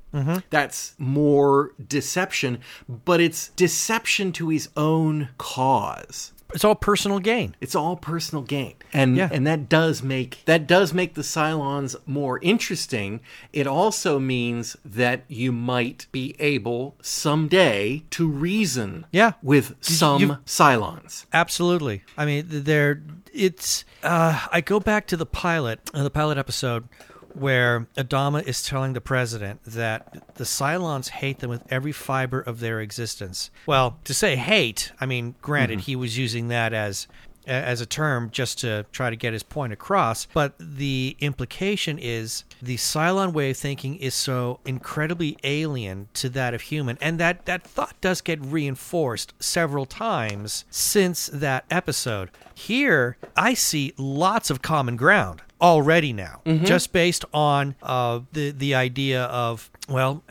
That's 0.50 0.94
more 0.98 1.72
deception, 1.88 2.60
but 2.88 3.20
it's 3.20 3.48
deception 3.50 4.32
to 4.32 4.48
his 4.48 4.68
own 4.76 5.28
cause. 5.38 6.32
It's 6.54 6.64
all 6.64 6.74
personal 6.74 7.18
gain. 7.18 7.54
It's 7.60 7.74
all 7.74 7.94
personal 7.96 8.42
gain. 8.42 8.76
And 8.94 9.16
Yeah. 9.18 9.28
and 9.30 9.46
that 9.46 9.68
does 9.68 10.02
make 10.02 10.38
that 10.46 10.66
does 10.66 10.94
make 10.94 11.12
the 11.12 11.20
Cylons 11.20 11.94
more 12.06 12.38
interesting. 12.40 13.20
It 13.52 13.66
also 13.66 14.18
means 14.18 14.74
that 14.82 15.24
you 15.28 15.52
might 15.52 16.06
be 16.10 16.34
able 16.38 16.96
someday 17.02 18.02
to 18.12 18.26
reason 18.26 19.04
Yeah. 19.12 19.32
with 19.42 19.74
some 19.82 20.22
you- 20.22 20.36
Cylons. 20.46 21.26
Absolutely. 21.34 22.02
I 22.16 22.24
mean, 22.24 22.46
they're 22.48 23.02
it's. 23.34 23.84
Uh, 24.02 24.46
I 24.50 24.62
go 24.62 24.80
back 24.80 25.06
to 25.08 25.18
the 25.18 25.26
pilot, 25.26 25.80
uh, 25.92 26.02
the 26.02 26.10
pilot 26.10 26.38
episode, 26.38 26.88
where 27.34 27.86
Adama 27.96 28.46
is 28.46 28.62
telling 28.62 28.92
the 28.92 29.00
president 29.00 29.62
that 29.64 30.34
the 30.34 30.44
Cylons 30.44 31.08
hate 31.08 31.38
them 31.38 31.50
with 31.50 31.62
every 31.70 31.92
fiber 31.92 32.40
of 32.40 32.60
their 32.60 32.80
existence. 32.80 33.50
Well, 33.66 33.98
to 34.04 34.14
say 34.14 34.36
hate, 34.36 34.92
I 35.00 35.06
mean, 35.06 35.34
granted, 35.42 35.80
mm-hmm. 35.80 35.86
he 35.86 35.96
was 35.96 36.18
using 36.18 36.48
that 36.48 36.72
as 36.72 37.06
as 37.48 37.80
a 37.80 37.86
term 37.86 38.30
just 38.30 38.58
to 38.58 38.84
try 38.92 39.08
to 39.10 39.16
get 39.16 39.32
his 39.32 39.42
point 39.42 39.72
across, 39.72 40.26
but 40.34 40.52
the 40.58 41.16
implication 41.18 41.98
is 41.98 42.44
the 42.60 42.76
Cylon 42.76 43.32
way 43.32 43.50
of 43.50 43.56
thinking 43.56 43.96
is 43.96 44.14
so 44.14 44.60
incredibly 44.66 45.38
alien 45.42 46.08
to 46.14 46.28
that 46.28 46.52
of 46.52 46.60
human, 46.60 46.98
and 47.00 47.18
that 47.18 47.46
that 47.46 47.62
thought 47.62 47.98
does 48.00 48.20
get 48.20 48.38
reinforced 48.44 49.32
several 49.40 49.86
times 49.86 50.66
since 50.70 51.28
that 51.32 51.64
episode. 51.70 52.30
Here, 52.54 53.16
I 53.34 53.54
see 53.54 53.94
lots 53.96 54.50
of 54.50 54.60
common 54.60 54.96
ground 54.96 55.42
already 55.60 56.12
now, 56.12 56.40
just 56.64 56.92
based 56.92 57.24
on 57.32 57.74
uh, 57.82 58.20
the 58.32 58.50
the 58.50 58.74
idea 58.74 59.24
of 59.24 59.70
well 59.88 60.22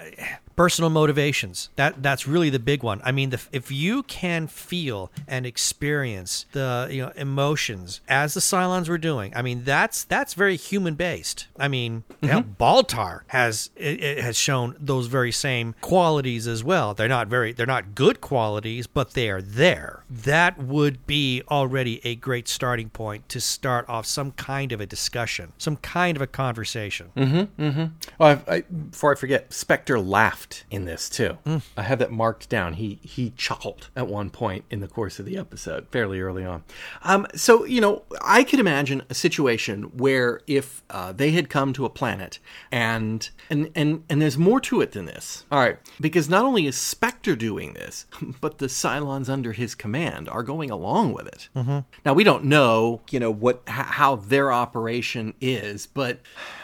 personal 0.57 0.89
motivations. 0.89 1.69
That 1.77 2.03
that's 2.03 2.27
really 2.27 2.49
the 2.49 2.59
big 2.59 2.83
one. 2.83 2.99
I 3.03 3.11
mean 3.13 3.29
the, 3.29 3.41
if 3.53 3.71
you 3.71 4.03
can 4.03 4.47
feel 4.47 5.11
and 5.27 5.45
experience 5.45 6.47
the 6.51 6.89
you 6.91 7.03
know 7.03 7.13
emotions 7.15 8.01
as 8.09 8.33
the 8.33 8.39
cylons 8.39 8.89
were 8.89 8.97
doing 8.97 9.31
i 9.35 9.41
mean 9.41 9.63
that's 9.63 10.03
that's 10.03 10.33
very 10.33 10.57
human 10.57 10.95
based. 10.95 11.47
I 11.57 11.67
mean 11.67 12.03
hell, 12.23 12.41
mm-hmm. 12.41 12.61
baltar 12.61 13.21
has 13.27 13.69
it, 13.75 14.03
it 14.03 14.19
has 14.19 14.35
shown 14.35 14.75
those 14.79 15.07
very 15.07 15.31
same 15.31 15.75
qualities 15.81 16.47
as 16.47 16.63
well. 16.63 16.93
They're 16.93 17.07
not 17.07 17.27
very 17.27 17.53
they're 17.53 17.65
not 17.65 17.93
good 17.95 18.19
qualities 18.19 18.87
but 18.87 19.11
they 19.11 19.29
are 19.29 19.41
there. 19.41 20.03
That 20.09 20.57
would 20.57 21.05
be 21.05 21.43
already 21.49 22.01
a 22.03 22.15
great 22.15 22.47
starting 22.47 22.89
point 22.89 23.29
to 23.29 23.39
start 23.39 23.87
off 23.87 24.07
some 24.07 24.31
kind 24.31 24.71
of 24.71 24.81
a 24.81 24.87
discussion 24.87 25.53
some 25.59 25.77
kind 25.77 26.17
of 26.17 26.21
a 26.21 26.27
conversation. 26.27 27.11
Mm-hmm, 27.15 27.61
mm-hmm. 27.61 27.85
Oh, 28.19 28.25
I, 28.25 28.39
I, 28.47 28.61
before 28.61 29.11
I 29.11 29.15
forget, 29.15 29.53
Spectre 29.53 29.99
laughed 29.99 30.46
in 30.69 30.85
this 30.85 31.09
too. 31.09 31.37
I 31.75 31.83
have 31.83 31.99
that 31.99 32.11
marked 32.11 32.49
down. 32.49 32.73
He 32.73 32.99
he 33.01 33.31
chuckled 33.37 33.89
at 33.95 34.07
one 34.07 34.29
point 34.29 34.65
in 34.69 34.79
the 34.79 34.87
course 34.87 35.19
of 35.19 35.25
the 35.25 35.37
episode, 35.37 35.87
fairly 35.91 36.19
early 36.19 36.45
on. 36.45 36.63
Um, 37.03 37.27
so 37.35 37.65
you 37.65 37.81
know, 37.81 38.03
I 38.21 38.43
could 38.43 38.59
imagine 38.59 39.03
a 39.09 39.13
situation 39.13 39.83
where 39.97 40.41
if 40.47 40.83
uh, 40.89 41.11
they 41.11 41.31
had 41.31 41.49
come 41.49 41.73
to 41.73 41.85
a 41.85 41.89
planet 41.89 42.39
and 42.71 43.29
and 43.49 43.71
and 43.75 44.03
and 44.09 44.21
there's 44.21 44.37
more 44.37 44.59
to 44.61 44.81
it 44.81 44.91
than 44.91 45.05
this. 45.05 45.45
All 45.51 45.59
right, 45.59 45.77
because 45.99 46.29
not 46.29 46.45
only 46.45 46.65
is 46.67 46.75
Spectre 46.75 47.35
doing 47.35 47.73
this, 47.73 48.05
but 48.41 48.57
the 48.57 48.67
Cylons 48.67 49.29
under 49.29 49.51
his 49.53 49.75
command 49.75 50.29
are 50.29 50.43
going 50.43 50.71
along 50.71 51.13
with 51.13 51.27
it. 51.27 51.49
Now 52.05 52.13
we 52.13 52.23
don't 52.23 52.45
know, 52.45 53.01
you 53.09 53.19
know, 53.19 53.31
what 53.31 53.63
h- 53.67 53.73
how 53.73 54.15
their 54.15 54.51
operation 54.51 55.33
is, 55.41 55.87
but 55.87 56.19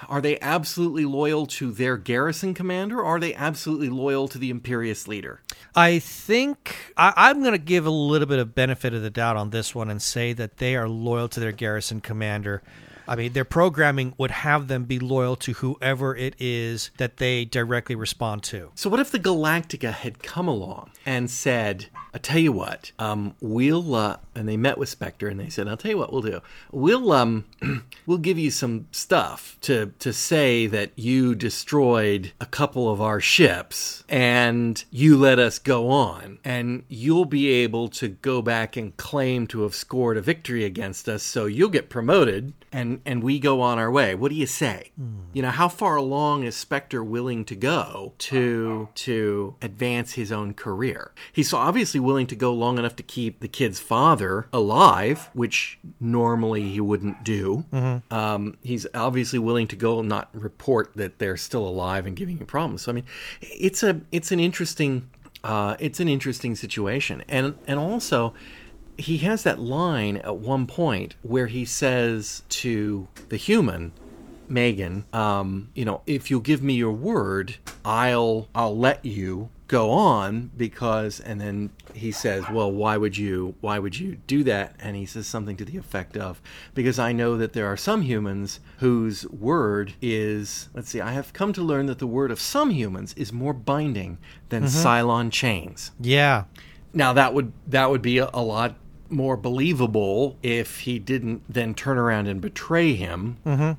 are 0.07 0.21
they 0.21 0.39
absolutely 0.39 1.05
loyal 1.05 1.45
to 1.45 1.71
their 1.71 1.97
garrison 1.97 2.53
commander 2.53 2.99
or 2.99 3.05
are 3.05 3.19
they 3.19 3.33
absolutely 3.33 3.72
loyal 3.89 4.27
to 4.27 4.37
the 4.37 4.49
imperious 4.49 5.07
leader 5.07 5.41
I 5.75 5.99
think 5.99 6.93
I, 6.97 7.13
I'm 7.15 7.39
going 7.39 7.53
to 7.53 7.57
give 7.57 7.85
a 7.85 7.91
little 7.91 8.27
bit 8.27 8.39
of 8.39 8.53
benefit 8.53 8.93
of 8.93 9.01
the 9.01 9.09
doubt 9.09 9.37
on 9.37 9.49
this 9.49 9.73
one 9.73 9.89
and 9.89 10.01
say 10.01 10.33
that 10.33 10.57
they 10.57 10.75
are 10.75 10.87
loyal 10.87 11.27
to 11.29 11.39
their 11.39 11.51
garrison 11.51 11.99
commander. 12.01 12.61
I 13.07 13.15
mean, 13.15 13.33
their 13.33 13.45
programming 13.45 14.13
would 14.17 14.31
have 14.31 14.67
them 14.67 14.85
be 14.85 14.99
loyal 14.99 15.35
to 15.37 15.53
whoever 15.53 16.15
it 16.15 16.35
is 16.39 16.91
that 16.97 17.17
they 17.17 17.45
directly 17.45 17.95
respond 17.95 18.43
to. 18.43 18.71
so 18.75 18.89
what 18.89 18.99
if 18.99 19.11
the 19.11 19.19
galactica 19.19 19.91
had 19.91 20.21
come 20.21 20.47
along 20.47 20.91
and 21.05 21.29
said 21.29 21.87
i 22.13 22.17
tell 22.17 22.39
you 22.39 22.51
what 22.51 22.91
um, 22.99 23.35
we'll 23.41 23.95
uh, 23.95 24.17
and 24.35 24.47
they 24.47 24.57
met 24.57 24.77
with 24.77 24.89
spectre 24.89 25.27
and 25.27 25.39
they 25.39 25.49
said 25.49 25.67
i'll 25.67 25.77
tell 25.77 25.91
you 25.91 25.97
what 25.97 26.11
we'll 26.11 26.21
do 26.21 26.41
we'll 26.71 27.11
um 27.11 27.45
we'll 28.05 28.17
give 28.17 28.37
you 28.39 28.51
some 28.51 28.87
stuff 28.91 29.57
to 29.61 29.91
to 29.99 30.13
say 30.13 30.67
that 30.67 30.91
you 30.95 31.35
destroyed 31.35 32.31
a 32.39 32.45
couple 32.45 32.91
of 32.91 33.01
our 33.01 33.19
ships 33.19 34.03
and 34.09 34.83
you 34.91 35.17
let 35.17 35.39
us 35.39 35.59
go 35.59 35.89
on 35.89 36.39
and 36.43 36.83
you'll 36.87 37.25
be 37.25 37.49
able 37.49 37.87
to 37.87 38.07
go 38.07 38.41
back 38.41 38.75
and 38.75 38.95
claim 38.97 39.47
to 39.47 39.61
have 39.61 39.75
scored 39.75 40.17
a 40.17 40.21
victory 40.21 40.63
against 40.63 41.07
us 41.09 41.23
so 41.23 41.45
you'll 41.45 41.69
get 41.69 41.89
promoted 41.89 42.53
and 42.71 42.92
and 43.05 43.23
we 43.23 43.39
go 43.39 43.61
on 43.61 43.79
our 43.79 43.91
way. 43.91 44.15
What 44.15 44.29
do 44.29 44.35
you 44.35 44.45
say? 44.45 44.91
You 45.33 45.41
know 45.41 45.49
how 45.49 45.67
far 45.67 45.95
along 45.95 46.43
is 46.43 46.55
spectre 46.55 47.03
willing 47.03 47.45
to 47.45 47.55
go 47.55 48.13
to 48.19 48.89
to 48.93 49.55
advance 49.61 50.13
his 50.13 50.31
own 50.31 50.53
career? 50.53 51.11
He's 51.31 51.53
obviously 51.53 51.99
willing 51.99 52.27
to 52.27 52.35
go 52.35 52.53
long 52.53 52.77
enough 52.77 52.95
to 52.97 53.03
keep 53.03 53.39
the 53.39 53.47
kid's 53.47 53.79
father 53.79 54.47
alive 54.53 55.29
which 55.33 55.79
normally 55.99 56.69
he 56.69 56.81
wouldn't 56.81 57.23
do. 57.23 57.65
Um, 58.11 58.57
he's 58.61 58.85
obviously 58.93 59.39
willing 59.39 59.67
to 59.67 59.75
go 59.75 59.99
and 59.99 60.09
not 60.09 60.29
report 60.33 60.91
that 60.95 61.19
they're 61.19 61.37
still 61.37 61.67
alive 61.67 62.05
and 62.05 62.15
giving 62.15 62.37
you 62.37 62.45
problems. 62.45 62.83
So 62.83 62.91
i 62.91 62.95
mean 62.95 63.05
it's 63.41 63.83
a 63.83 64.01
it's 64.11 64.31
an 64.31 64.39
interesting 64.39 65.09
uh, 65.43 65.75
it's 65.79 65.99
an 65.99 66.07
interesting 66.07 66.55
situation. 66.55 67.23
And 67.27 67.55
and 67.67 67.79
also 67.79 68.33
he 68.97 69.19
has 69.19 69.43
that 69.43 69.59
line 69.59 70.17
at 70.17 70.37
one 70.37 70.67
point 70.67 71.15
where 71.21 71.47
he 71.47 71.65
says 71.65 72.43
to 72.49 73.07
the 73.29 73.37
human 73.37 73.91
Megan, 74.49 75.05
um, 75.13 75.69
you 75.73 75.85
know, 75.85 76.01
if 76.05 76.29
you'll 76.29 76.41
give 76.41 76.61
me 76.61 76.73
your 76.73 76.91
word, 76.91 77.55
I'll 77.83 78.47
I'll 78.53 78.77
let 78.77 79.03
you 79.03 79.49
go 79.67 79.89
on 79.89 80.51
because 80.55 81.19
and 81.19 81.41
then 81.41 81.71
he 81.93 82.11
says, 82.11 82.43
"Well, 82.51 82.71
why 82.71 82.97
would 82.97 83.17
you 83.17 83.55
why 83.61 83.79
would 83.79 83.97
you 83.97 84.17
do 84.27 84.43
that?" 84.43 84.75
And 84.79 84.95
he 84.95 85.05
says 85.05 85.25
something 85.25 85.57
to 85.57 85.65
the 85.65 85.77
effect 85.77 86.17
of, 86.17 86.41
"Because 86.75 86.99
I 86.99 87.11
know 87.11 87.37
that 87.37 87.53
there 87.53 87.65
are 87.65 87.77
some 87.77 88.03
humans 88.03 88.59
whose 88.79 89.25
word 89.27 89.93
is, 90.01 90.69
let's 90.73 90.89
see, 90.89 91.01
I 91.01 91.13
have 91.13 91.33
come 91.33 91.53
to 91.53 91.63
learn 91.63 91.87
that 91.87 91.99
the 91.99 92.07
word 92.07 92.29
of 92.29 92.39
some 92.39 92.69
humans 92.69 93.13
is 93.17 93.33
more 93.33 93.53
binding 93.53 94.19
than 94.49 94.63
Cylon 94.63 95.31
chains." 95.31 95.91
Yeah. 95.99 96.43
Now 96.93 97.13
that 97.13 97.33
would 97.33 97.53
that 97.67 97.89
would 97.89 98.03
be 98.03 98.19
a, 98.19 98.29
a 98.33 98.41
lot 98.41 98.75
more 99.13 99.37
believable 99.37 100.37
if 100.43 100.81
he 100.81 100.99
didn't 100.99 101.43
then 101.47 101.73
turn 101.73 101.97
around 101.97 102.27
and 102.27 102.41
betray 102.41 102.93
him. 102.93 103.37
Mm-hmm. 103.45 103.71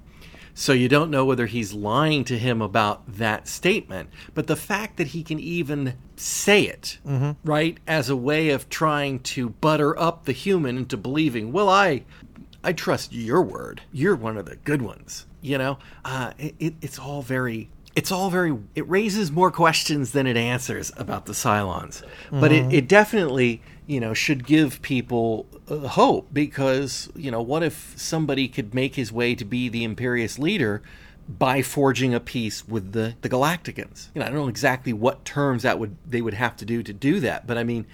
So 0.55 0.73
you 0.73 0.89
don't 0.89 1.11
know 1.11 1.25
whether 1.25 1.47
he's 1.47 1.73
lying 1.73 2.23
to 2.25 2.39
him 2.39 2.63
about 2.63 3.03
that 3.19 3.49
statement, 3.49 4.09
but 4.35 4.47
the 4.47 4.55
fact 4.55 4.99
that 4.99 5.09
he 5.09 5.25
can 5.25 5.41
even 5.41 5.95
say 6.15 6.63
it, 6.63 6.99
right, 7.45 7.79
as 7.89 8.09
a 8.09 8.17
way 8.17 8.51
of 8.51 8.69
trying 8.69 9.19
to 9.21 9.49
butter 9.51 9.99
up 9.99 10.27
the 10.27 10.33
human 10.33 10.79
into 10.79 10.97
believing, 10.97 11.51
well, 11.51 11.69
I, 11.69 12.05
I 12.63 12.73
trust 12.73 13.13
your 13.13 13.43
word. 13.43 13.83
You're 13.93 14.15
one 14.15 14.37
of 14.37 14.47
the 14.47 14.55
good 14.55 14.81
ones. 14.81 15.27
You 15.43 15.59
know, 15.59 15.79
uh, 16.05 16.33
it, 16.39 16.55
it, 16.61 16.75
it's 16.81 16.99
all 17.01 17.21
very 17.21 17.69
it's 17.97 18.11
all 18.11 18.31
very 18.31 18.57
it 18.75 18.89
raises 18.89 19.31
more 19.31 19.51
questions 19.51 20.13
than 20.13 20.27
it 20.27 20.37
answers 20.37 20.93
about 20.97 21.27
the 21.27 21.33
Cylons. 21.33 22.03
But 22.31 22.51
it, 22.53 22.73
it 22.73 22.89
definitely, 22.89 23.63
you 23.87 24.01
know, 24.01 24.15
should 24.15 24.47
give 24.47 24.81
people 24.83 25.47
uh, 25.69 25.89
hope 25.89 26.29
because, 26.33 27.11
you 27.15 27.31
know, 27.31 27.43
what 27.43 27.63
if 27.63 27.95
somebody 27.97 28.49
could 28.49 28.75
make 28.75 28.95
his 28.95 29.13
way 29.13 29.35
to 29.35 29.45
be 29.45 29.69
the 29.69 29.85
Imperious 29.85 30.39
leader 30.39 30.83
by 31.29 31.63
forging 31.63 32.15
a 32.15 32.21
peace 32.21 32.67
with 32.67 32.93
the, 32.93 33.15
the 33.21 33.29
Galacticans? 33.29 34.09
You 34.15 34.21
know, 34.21 34.27
I 34.27 34.31
don't 34.31 34.39
know 34.39 34.49
exactly 34.49 34.93
what 34.93 35.25
terms 35.25 35.63
that 35.63 35.79
would 35.79 35.97
they 36.07 36.23
would 36.23 36.35
have 36.35 36.57
to 36.57 36.65
do 36.65 36.83
to 36.83 36.93
do 36.93 37.21
that, 37.21 37.47
but 37.47 37.59
I 37.59 37.65
mean 37.65 37.87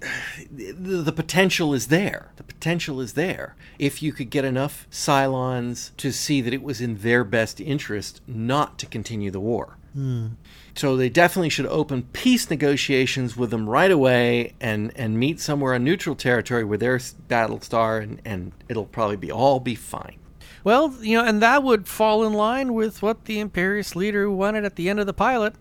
the, 0.50 1.02
the 1.02 1.12
potential 1.12 1.74
is 1.74 1.88
there. 1.88 2.30
The 2.36 2.44
potential 2.44 3.00
is 3.00 3.12
there. 3.12 3.54
If 3.78 4.02
you 4.02 4.12
could 4.12 4.30
get 4.30 4.44
enough 4.44 4.86
Cylons 4.90 5.96
to 5.96 6.12
see 6.12 6.40
that 6.40 6.54
it 6.54 6.62
was 6.62 6.80
in 6.80 6.98
their 6.98 7.24
best 7.24 7.60
interest 7.60 8.20
not 8.26 8.78
to 8.80 8.86
continue 8.86 9.30
the 9.30 9.40
war. 9.40 9.76
Hmm. 9.96 10.26
So 10.74 10.94
they 10.94 11.08
definitely 11.08 11.48
should 11.48 11.64
open 11.68 12.02
peace 12.12 12.50
negotiations 12.50 13.34
with 13.34 13.50
them 13.50 13.66
right 13.66 13.90
away 13.90 14.52
and, 14.60 14.92
and 14.94 15.18
meet 15.18 15.40
somewhere 15.40 15.72
on 15.72 15.84
neutral 15.84 16.14
territory 16.14 16.64
with 16.64 16.80
their 16.80 17.00
battle 17.28 17.62
star, 17.62 17.96
and, 18.00 18.20
and 18.22 18.52
it'll 18.68 18.84
probably 18.84 19.16
be 19.16 19.32
all 19.32 19.58
be 19.58 19.74
fine. 19.74 20.18
Well, 20.64 20.94
you 21.00 21.16
know, 21.16 21.24
and 21.24 21.40
that 21.40 21.62
would 21.62 21.88
fall 21.88 22.24
in 22.24 22.34
line 22.34 22.74
with 22.74 23.00
what 23.00 23.24
the 23.24 23.40
Imperious 23.40 23.96
leader 23.96 24.30
wanted 24.30 24.66
at 24.66 24.76
the 24.76 24.90
end 24.90 25.00
of 25.00 25.06
the 25.06 25.14
pilot. 25.14 25.54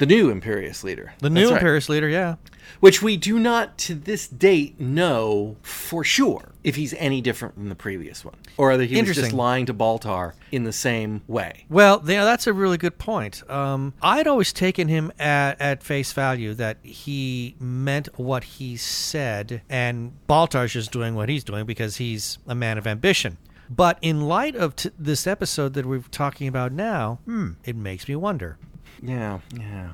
The 0.00 0.06
new 0.06 0.30
Imperious 0.30 0.82
leader. 0.82 1.12
The 1.18 1.28
new 1.28 1.48
right. 1.48 1.56
Imperious 1.56 1.90
leader, 1.90 2.08
yeah. 2.08 2.36
Which 2.80 3.02
we 3.02 3.18
do 3.18 3.38
not 3.38 3.76
to 3.78 3.94
this 3.94 4.26
date 4.26 4.80
know 4.80 5.58
for 5.60 6.02
sure 6.04 6.52
if 6.64 6.76
he's 6.76 6.94
any 6.94 7.20
different 7.20 7.54
from 7.54 7.68
the 7.68 7.74
previous 7.74 8.24
one. 8.24 8.36
Or 8.56 8.68
whether 8.68 8.84
he 8.84 8.98
was 8.98 9.14
just 9.14 9.34
lying 9.34 9.66
to 9.66 9.74
Baltar 9.74 10.32
in 10.50 10.64
the 10.64 10.72
same 10.72 11.20
way. 11.26 11.66
Well, 11.68 12.02
yeah, 12.06 12.24
that's 12.24 12.46
a 12.46 12.54
really 12.54 12.78
good 12.78 12.96
point. 12.96 13.42
Um, 13.50 13.92
I'd 14.00 14.26
always 14.26 14.54
taken 14.54 14.88
him 14.88 15.12
at, 15.18 15.60
at 15.60 15.82
face 15.82 16.14
value 16.14 16.54
that 16.54 16.78
he 16.82 17.54
meant 17.60 18.08
what 18.18 18.44
he 18.44 18.78
said, 18.78 19.60
and 19.68 20.12
Baltar's 20.26 20.72
just 20.72 20.92
doing 20.92 21.14
what 21.14 21.28
he's 21.28 21.44
doing 21.44 21.66
because 21.66 21.96
he's 21.96 22.38
a 22.46 22.54
man 22.54 22.78
of 22.78 22.86
ambition. 22.86 23.36
But 23.68 23.98
in 24.00 24.22
light 24.22 24.56
of 24.56 24.76
t- 24.76 24.90
this 24.98 25.26
episode 25.26 25.74
that 25.74 25.84
we're 25.84 26.00
talking 26.10 26.48
about 26.48 26.72
now, 26.72 27.20
hmm, 27.26 27.52
it 27.64 27.76
makes 27.76 28.08
me 28.08 28.16
wonder. 28.16 28.56
Yeah, 29.02 29.40
yeah. 29.56 29.92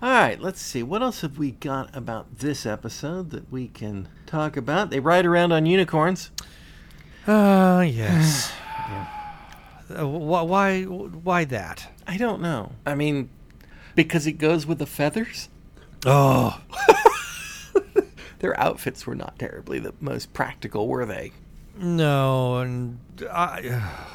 All 0.00 0.10
right, 0.10 0.40
let's 0.40 0.60
see. 0.60 0.82
What 0.82 1.02
else 1.02 1.20
have 1.22 1.38
we 1.38 1.52
got 1.52 1.94
about 1.96 2.38
this 2.38 2.66
episode 2.66 3.30
that 3.30 3.50
we 3.50 3.68
can 3.68 4.08
talk 4.26 4.56
about? 4.56 4.90
They 4.90 5.00
ride 5.00 5.24
around 5.26 5.52
on 5.52 5.64
unicorns. 5.66 6.30
Ah, 7.26 7.82
yes. 7.82 8.52
Uh, 9.90 10.04
wh- 10.06 10.48
why? 10.48 10.84
Why 10.84 11.44
that? 11.44 11.86
I 12.06 12.16
don't 12.16 12.40
know. 12.40 12.72
I 12.86 12.94
mean, 12.94 13.28
because 13.94 14.26
it 14.26 14.32
goes 14.38 14.64
with 14.66 14.78
the 14.78 14.86
feathers. 14.86 15.50
Oh, 16.06 16.58
Their 18.38 18.58
outfits 18.58 19.06
were 19.06 19.14
not 19.14 19.38
terribly 19.38 19.78
the 19.80 19.92
most 20.00 20.32
practical, 20.32 20.88
were 20.88 21.04
they? 21.04 21.32
no, 21.78 22.58
and 22.58 22.98
I. 23.30 23.82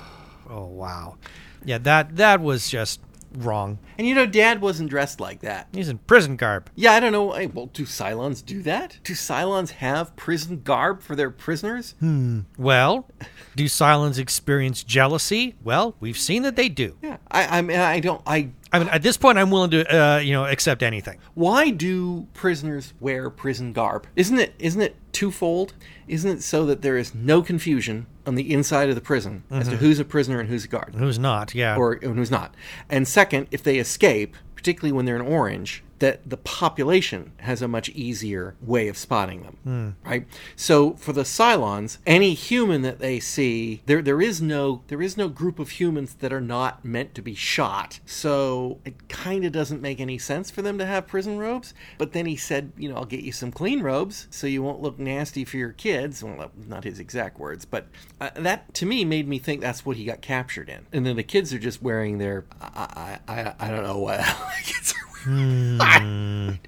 Oh 0.50 0.64
wow, 0.66 1.18
yeah 1.66 1.78
that 1.80 2.16
that 2.16 2.40
was 2.40 2.70
just 2.70 3.02
wrong. 3.44 3.80
And 3.98 4.08
you 4.08 4.14
know, 4.16 4.26
Dad 4.26 4.62
wasn't 4.62 4.90
dressed 4.90 5.20
like 5.20 5.42
that. 5.42 5.68
He's 5.74 5.90
in 5.90 5.98
prison 6.00 6.36
garb. 6.36 6.70
Yeah, 6.76 6.94
I 6.94 7.00
don't 7.00 7.12
know. 7.12 7.32
Hey, 7.32 7.48
Well, 7.48 7.68
do 7.68 7.84
Cylons 7.86 8.46
do 8.46 8.62
that? 8.64 9.00
Do 9.04 9.14
Cylons 9.14 9.72
have 9.72 10.16
prison 10.16 10.62
garb 10.64 11.02
for 11.02 11.16
their 11.16 11.30
prisoners? 11.30 11.96
Hmm. 12.00 12.42
Well, 12.58 13.10
do 13.56 13.66
Cylons 13.66 14.18
experience 14.20 14.84
jealousy? 14.84 15.56
Well, 15.64 15.96
we've 16.00 16.18
seen 16.18 16.44
that 16.44 16.56
they 16.56 16.70
do. 16.70 16.98
Yeah, 17.02 17.18
I, 17.32 17.60
I 17.60 17.62
mean, 17.62 17.80
I 17.80 18.00
don't. 18.00 18.22
I. 18.26 18.50
I 18.74 18.80
mean, 18.80 18.90
at 18.90 19.02
this 19.02 19.18
point, 19.18 19.38
I'm 19.38 19.50
willing 19.50 19.72
to, 19.72 19.86
uh, 20.16 20.18
you 20.20 20.34
know, 20.34 20.46
accept 20.46 20.84
anything. 20.84 21.20
Why 21.36 21.70
do 21.70 22.28
prisoners 22.34 22.94
wear 23.00 23.30
prison 23.30 23.72
garb? 23.74 24.08
Isn't 24.16 24.40
it? 24.40 24.54
Isn't 24.60 24.82
it 24.82 24.96
twofold? 25.14 25.74
Isn't 26.08 26.30
it 26.32 26.44
so 26.44 26.66
that 26.66 26.82
there 26.82 26.98
is 26.98 27.16
no 27.16 27.42
confusion 27.42 28.08
on 28.26 28.36
the 28.36 28.54
inside 28.54 28.90
of 28.90 28.96
the 28.96 29.02
prison 29.02 29.44
as 29.50 29.70
to 29.70 29.78
who's 29.78 30.00
a 30.00 30.06
prisoner 30.06 30.40
and 30.40 30.50
who's 30.50 30.66
a 30.66 30.68
guard, 30.68 30.96
Who's 30.96 31.18
not? 31.18 31.56
Yeah. 31.56 31.76
or 31.78 31.94
and 31.94 32.18
who's 32.18 32.30
not? 32.32 32.54
And 32.90 33.08
second, 33.08 33.48
if 33.52 33.64
they 33.64 33.78
escape, 33.78 34.36
particularly 34.56 34.92
when 34.92 35.06
they're 35.06 35.16
in 35.16 35.22
orange, 35.22 35.84
that 36.00 36.30
the 36.30 36.38
population 36.38 37.32
has 37.38 37.62
a 37.62 37.68
much 37.68 37.90
easier 37.90 38.56
way 38.62 38.88
of 38.88 38.98
spotting 38.98 39.44
them, 39.44 39.96
right? 40.06 40.28
So 40.56 40.94
for 40.94 41.14
the 41.14 41.24
Cylons, 41.24 41.98
any 42.06 42.34
human 42.34 42.82
that 42.84 43.00
they 43.00 43.20
see, 43.20 43.82
there 43.86 44.02
there 44.02 44.22
is 44.22 44.42
no 44.42 44.84
there 44.88 45.02
is 45.02 45.18
no 45.18 45.28
group 45.28 45.60
of 45.60 45.72
humans 45.72 46.16
that 46.16 46.32
are 46.34 46.42
not 46.42 46.86
meant 46.86 47.16
to 47.16 47.22
be 47.22 47.36
shot. 47.36 48.00
So 48.06 48.80
it 48.86 49.10
kind 49.10 49.46
of 49.46 49.52
doesn't 49.52 49.82
make 49.82 50.00
any 50.00 50.18
sense 50.18 50.52
for 50.52 50.62
them 50.62 50.78
to 50.78 50.86
have 50.86 51.08
prison 51.08 51.38
robes. 51.38 51.74
But 51.98 52.14
then 52.14 52.26
he 52.26 52.36
said, 52.36 52.72
you 52.78 52.90
know, 52.90 52.96
I'll 52.96 53.06
get 53.06 53.24
you 53.24 53.32
some 53.32 53.52
clean 53.52 53.82
robes 53.82 54.28
so 54.30 54.48
you 54.48 54.62
won't 54.64 54.82
look 54.82 55.00
nasty 55.00 55.46
for 55.46 55.58
your 55.58 55.72
kids. 55.72 56.24
Well, 56.24 56.52
not 56.68 56.84
his 56.84 57.00
exact 57.00 57.40
words, 57.40 57.66
but 57.66 57.88
uh, 58.22 58.30
that 58.36 58.74
to 58.76 58.86
me 58.86 59.06
made 59.06 59.28
me 59.28 59.40
think 59.40 59.62
that's 59.62 59.86
what 59.86 59.98
he 59.98 60.06
got 60.06 60.22
captured 60.22 60.70
in. 60.70 60.86
And 60.94 61.06
then 61.06 61.16
the 61.16 61.24
kids 61.24 61.54
are 61.54 61.60
just 61.60 61.82
wearing 61.82 62.18
their 62.18 62.46
I 62.62 63.20
I, 63.28 63.34
I, 63.34 63.54
I 63.60 63.70
don't 63.70 63.84
know 63.84 63.98
what 63.98 64.20
kids 64.64 64.94
are 64.94 65.07
wearing. 65.26 66.60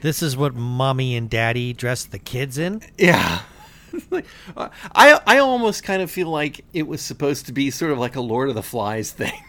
this 0.00 0.22
is 0.22 0.36
what 0.36 0.54
mommy 0.54 1.16
and 1.16 1.28
daddy 1.28 1.72
dress 1.72 2.04
the 2.04 2.18
kids 2.18 2.58
in. 2.58 2.82
Yeah. 2.96 3.40
Uh, 4.12 4.20
I 4.94 5.20
I 5.26 5.38
almost 5.38 5.82
kind 5.82 6.02
of 6.02 6.10
feel 6.10 6.28
like 6.28 6.64
it 6.72 6.86
was 6.86 7.00
supposed 7.02 7.46
to 7.46 7.52
be 7.52 7.70
sort 7.70 7.90
of 7.92 7.98
like 7.98 8.16
a 8.16 8.20
Lord 8.20 8.48
of 8.48 8.54
the 8.54 8.62
Flies 8.62 9.10
thing. 9.12 9.40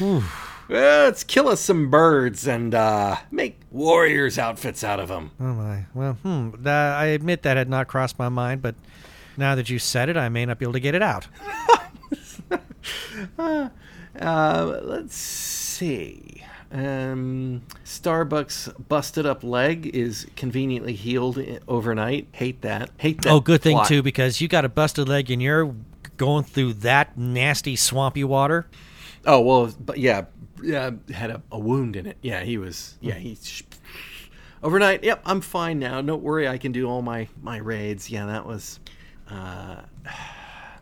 well, 0.00 0.24
let's 0.68 1.22
kill 1.24 1.48
us 1.48 1.60
some 1.60 1.90
birds 1.90 2.46
and 2.46 2.74
uh, 2.74 3.16
make 3.30 3.60
warriors 3.70 4.38
outfits 4.38 4.82
out 4.82 5.00
of 5.00 5.08
them. 5.08 5.30
Oh 5.40 5.54
my. 5.54 5.86
Well, 5.94 6.14
hmm. 6.14 6.50
That, 6.62 6.96
I 6.96 7.06
admit 7.06 7.42
that 7.42 7.56
had 7.56 7.68
not 7.68 7.86
crossed 7.88 8.18
my 8.18 8.28
mind, 8.28 8.62
but 8.62 8.74
now 9.36 9.54
that 9.54 9.70
you 9.70 9.78
said 9.78 10.08
it, 10.08 10.16
I 10.16 10.28
may 10.28 10.44
not 10.44 10.58
be 10.58 10.64
able 10.64 10.72
to 10.74 10.80
get 10.80 10.94
it 10.94 11.02
out. 11.02 11.28
Uh, 14.18 14.80
let's 14.82 15.14
see. 15.14 16.42
Um, 16.72 17.62
Starbucks 17.84 18.88
busted 18.88 19.24
up 19.24 19.44
leg 19.44 19.86
is 19.94 20.26
conveniently 20.36 20.94
healed 20.94 21.38
overnight. 21.68 22.28
Hate 22.32 22.62
that. 22.62 22.90
Hate 22.98 23.22
that. 23.22 23.30
oh, 23.30 23.40
good 23.40 23.62
thing 23.62 23.76
plot. 23.76 23.88
too, 23.88 24.02
because 24.02 24.40
you 24.40 24.48
got 24.48 24.64
a 24.64 24.68
busted 24.68 25.08
leg 25.08 25.30
and 25.30 25.40
you're 25.40 25.74
going 26.16 26.44
through 26.44 26.74
that 26.74 27.16
nasty 27.16 27.76
swampy 27.76 28.24
water. 28.24 28.66
Oh 29.24 29.40
well, 29.40 29.72
but 29.78 29.98
yeah, 29.98 30.26
yeah, 30.62 30.90
had 31.12 31.30
a, 31.30 31.42
a 31.50 31.58
wound 31.58 31.96
in 31.96 32.06
it. 32.06 32.16
Yeah, 32.22 32.42
he 32.42 32.58
was. 32.58 32.96
Yeah, 33.00 33.14
he. 33.14 33.38
Overnight. 34.62 35.04
Yep, 35.04 35.22
I'm 35.24 35.40
fine 35.40 35.78
now. 35.78 36.00
Don't 36.00 36.22
worry, 36.22 36.48
I 36.48 36.58
can 36.58 36.72
do 36.72 36.88
all 36.88 37.02
my 37.02 37.28
my 37.42 37.58
raids. 37.58 38.10
Yeah, 38.10 38.26
that 38.26 38.46
was. 38.46 38.80
Uh, 39.28 39.82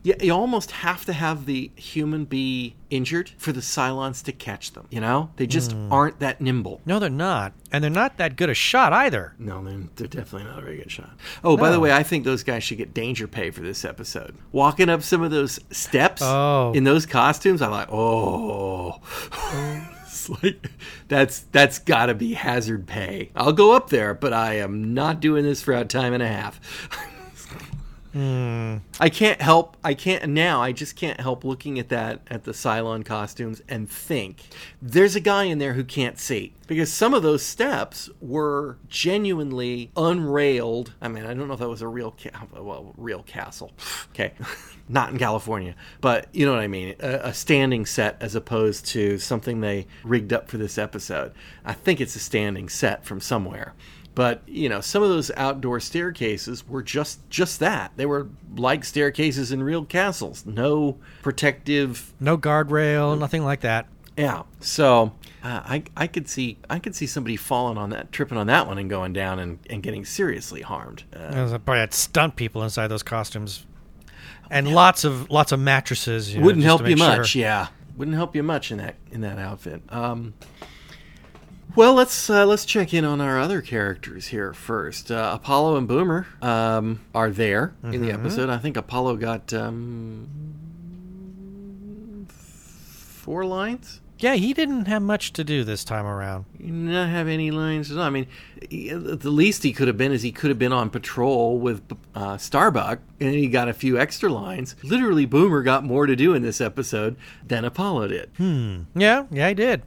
yeah, 0.04 0.16
you 0.20 0.32
almost 0.32 0.70
have 0.70 1.06
to 1.06 1.14
have 1.14 1.46
the 1.46 1.70
human 1.76 2.26
be 2.26 2.76
injured 2.90 3.30
for 3.38 3.52
the 3.52 3.62
Cylons 3.62 4.22
to 4.24 4.32
catch 4.32 4.72
them. 4.72 4.86
You 4.90 5.00
know, 5.00 5.30
they 5.36 5.46
just 5.46 5.72
hmm. 5.72 5.90
aren't 5.90 6.20
that 6.20 6.42
nimble. 6.42 6.82
No, 6.84 6.98
they're 6.98 7.08
not, 7.08 7.54
and 7.72 7.82
they're 7.82 7.90
not 7.90 8.18
that 8.18 8.36
good 8.36 8.50
a 8.50 8.54
shot 8.54 8.92
either. 8.92 9.34
No, 9.38 9.64
they're, 9.64 9.88
they're 9.96 10.06
definitely 10.06 10.46
not 10.50 10.58
a 10.58 10.62
very 10.62 10.76
good 10.76 10.90
shot. 10.90 11.16
Oh, 11.42 11.56
by 11.56 11.70
the 11.70 11.80
way, 11.80 11.90
I 11.90 12.02
think 12.02 12.24
those 12.24 12.42
guys 12.42 12.62
should 12.62 12.76
get 12.76 12.92
danger 12.92 13.26
pay 13.26 13.50
for 13.50 13.62
this 13.62 13.82
episode. 13.82 14.36
Walking 14.52 14.90
up 14.90 15.02
some 15.02 15.22
of 15.22 15.30
those 15.30 15.58
steps 15.70 16.20
Oh. 16.22 16.72
in 16.74 16.84
those 16.84 17.06
costumes, 17.06 17.62
I'm 17.62 17.70
like, 17.70 17.88
oh, 17.90 19.00
it's 20.02 20.28
like 20.28 20.70
that's 21.08 21.40
that's 21.50 21.78
got 21.78 22.06
to 22.06 22.14
be 22.14 22.34
hazard 22.34 22.86
pay. 22.86 23.30
I'll 23.34 23.54
go 23.54 23.72
up 23.72 23.88
there, 23.88 24.12
but 24.12 24.34
I 24.34 24.58
am 24.58 24.92
not 24.92 25.20
doing 25.20 25.44
this 25.44 25.62
for 25.62 25.72
a 25.72 25.86
time 25.86 26.12
and 26.12 26.22
a 26.22 26.28
half. 26.28 26.60
Hmm. 28.14 28.76
I 29.00 29.08
can't 29.08 29.42
help. 29.42 29.76
I 29.82 29.94
can't 29.94 30.28
now. 30.28 30.62
I 30.62 30.70
just 30.70 30.94
can't 30.94 31.18
help 31.18 31.42
looking 31.42 31.80
at 31.80 31.88
that 31.88 32.20
at 32.28 32.44
the 32.44 32.52
Cylon 32.52 33.04
costumes 33.04 33.60
and 33.68 33.90
think 33.90 34.44
there's 34.80 35.16
a 35.16 35.20
guy 35.20 35.44
in 35.44 35.58
there 35.58 35.72
who 35.72 35.82
can't 35.82 36.16
see 36.16 36.54
because 36.68 36.92
some 36.92 37.12
of 37.12 37.24
those 37.24 37.42
steps 37.42 38.08
were 38.20 38.78
genuinely 38.88 39.90
unrailed. 39.96 40.92
I 41.00 41.08
mean, 41.08 41.26
I 41.26 41.34
don't 41.34 41.48
know 41.48 41.54
if 41.54 41.58
that 41.58 41.68
was 41.68 41.82
a 41.82 41.88
real 41.88 42.12
ca- 42.16 42.46
well 42.56 42.94
real 42.96 43.24
castle. 43.24 43.72
Okay, 44.14 44.32
not 44.88 45.10
in 45.10 45.18
California, 45.18 45.74
but 46.00 46.28
you 46.32 46.46
know 46.46 46.52
what 46.52 46.60
I 46.60 46.68
mean. 46.68 46.94
A, 47.00 47.14
a 47.14 47.34
standing 47.34 47.84
set 47.84 48.16
as 48.20 48.36
opposed 48.36 48.86
to 48.86 49.18
something 49.18 49.60
they 49.60 49.88
rigged 50.04 50.32
up 50.32 50.48
for 50.48 50.56
this 50.56 50.78
episode. 50.78 51.32
I 51.64 51.72
think 51.72 52.00
it's 52.00 52.14
a 52.14 52.20
standing 52.20 52.68
set 52.68 53.04
from 53.04 53.20
somewhere 53.20 53.74
but 54.14 54.42
you 54.46 54.68
know 54.68 54.80
some 54.80 55.02
of 55.02 55.08
those 55.08 55.30
outdoor 55.36 55.80
staircases 55.80 56.66
were 56.68 56.82
just 56.82 57.28
just 57.30 57.60
that. 57.60 57.92
They 57.96 58.06
were 58.06 58.28
like 58.56 58.84
staircases 58.84 59.52
in 59.52 59.62
real 59.62 59.84
castles. 59.84 60.46
No 60.46 60.98
protective 61.22 62.12
No 62.20 62.38
guardrail, 62.38 63.18
nothing 63.18 63.44
like 63.44 63.60
that. 63.62 63.86
yeah. 64.16 64.42
So 64.60 65.12
uh, 65.42 65.60
I, 65.64 65.82
I 65.96 66.06
could 66.06 66.28
see 66.28 66.58
I 66.70 66.78
could 66.78 66.94
see 66.94 67.06
somebody 67.06 67.36
falling 67.36 67.76
on 67.76 67.90
that 67.90 68.12
tripping 68.12 68.38
on 68.38 68.46
that 68.46 68.66
one 68.66 68.78
and 68.78 68.88
going 68.88 69.12
down 69.12 69.38
and, 69.38 69.58
and 69.68 69.82
getting 69.82 70.04
seriously 70.04 70.62
harmed. 70.62 71.04
Uh, 71.14 71.30
Probably 71.58 71.78
had 71.80 71.92
stunt 71.92 72.36
people 72.36 72.62
inside 72.62 72.86
those 72.88 73.02
costumes, 73.02 73.66
and 74.50 74.72
lots 74.72 75.04
of 75.04 75.30
lots 75.30 75.52
of 75.52 75.60
mattresses. 75.60 76.32
You 76.32 76.40
know, 76.40 76.46
wouldn't 76.46 76.64
help 76.64 76.86
you 76.88 76.96
sure. 76.96 77.16
much 77.16 77.34
yeah. 77.34 77.68
Wouldn't 77.96 78.16
help 78.16 78.34
you 78.34 78.42
much 78.42 78.70
in 78.72 78.78
that 78.78 78.96
in 79.10 79.20
that 79.22 79.38
outfit. 79.38 79.82
Um 79.88 80.34
well 81.74 81.94
let's 81.94 82.28
uh, 82.30 82.44
let's 82.46 82.64
check 82.64 82.92
in 82.94 83.04
on 83.04 83.20
our 83.20 83.38
other 83.38 83.60
characters 83.60 84.28
here 84.28 84.52
first 84.52 85.10
uh, 85.10 85.32
apollo 85.34 85.76
and 85.76 85.88
boomer 85.88 86.26
um, 86.42 87.00
are 87.14 87.30
there 87.30 87.74
in 87.82 88.00
the 88.02 88.10
episode 88.12 88.48
i 88.48 88.58
think 88.58 88.76
apollo 88.76 89.16
got 89.16 89.52
um, 89.52 90.28
four 92.28 93.44
lines 93.46 94.00
Yeah, 94.18 94.34
he 94.34 94.52
didn't 94.54 94.86
have 94.86 95.02
much 95.02 95.32
to 95.34 95.44
do 95.44 95.64
this 95.64 95.82
time 95.84 96.06
around. 96.06 96.44
he 96.58 96.64
did 96.64 96.72
not 96.72 97.08
have 97.08 97.26
any 97.26 97.50
lines 97.50 97.90
at 97.90 97.98
all. 97.98 98.04
I 98.04 98.10
mean, 98.10 98.26
he- 98.70 98.90
the 98.90 99.30
least 99.30 99.62
he 99.64 99.72
could 99.72 99.88
have 99.88 99.96
been 99.98 100.12
is 100.12 100.22
he 100.22 100.30
could 100.32 100.50
have 100.50 100.58
been 100.58 100.72
on 100.72 100.88
patrol 100.90 101.58
with 101.58 101.82
uh, 102.14 102.36
Starbuck, 102.38 103.00
and 103.20 103.34
he 103.34 103.48
got 103.48 103.68
a 103.68 103.72
few 103.74 103.98
extra 103.98 104.30
lines. 104.30 104.76
Literally, 104.82 105.26
Boomer 105.26 105.62
got 105.62 105.84
more 105.84 106.06
to 106.06 106.14
do 106.14 106.32
in 106.34 106.42
this 106.42 106.60
episode 106.60 107.16
than 107.46 107.64
Apollo 107.64 108.08
did. 108.08 108.30
Yeah, 108.94 109.24
yeah, 109.30 109.48
he 109.48 109.54
did. 109.54 109.82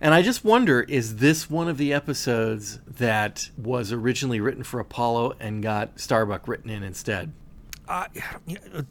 And 0.00 0.14
I 0.14 0.22
just 0.22 0.44
wonder 0.44 0.82
is 0.82 1.16
this 1.16 1.48
one 1.50 1.68
of 1.68 1.78
the 1.78 1.92
episodes 1.92 2.80
that 2.86 3.50
was 3.56 3.92
originally 3.92 4.40
written 4.40 4.64
for 4.64 4.80
Apollo 4.80 5.34
and 5.40 5.62
got 5.62 5.98
Starbuck 5.98 6.48
written 6.48 6.70
in 6.70 6.82
instead? 6.82 7.32
Uh, 7.88 8.06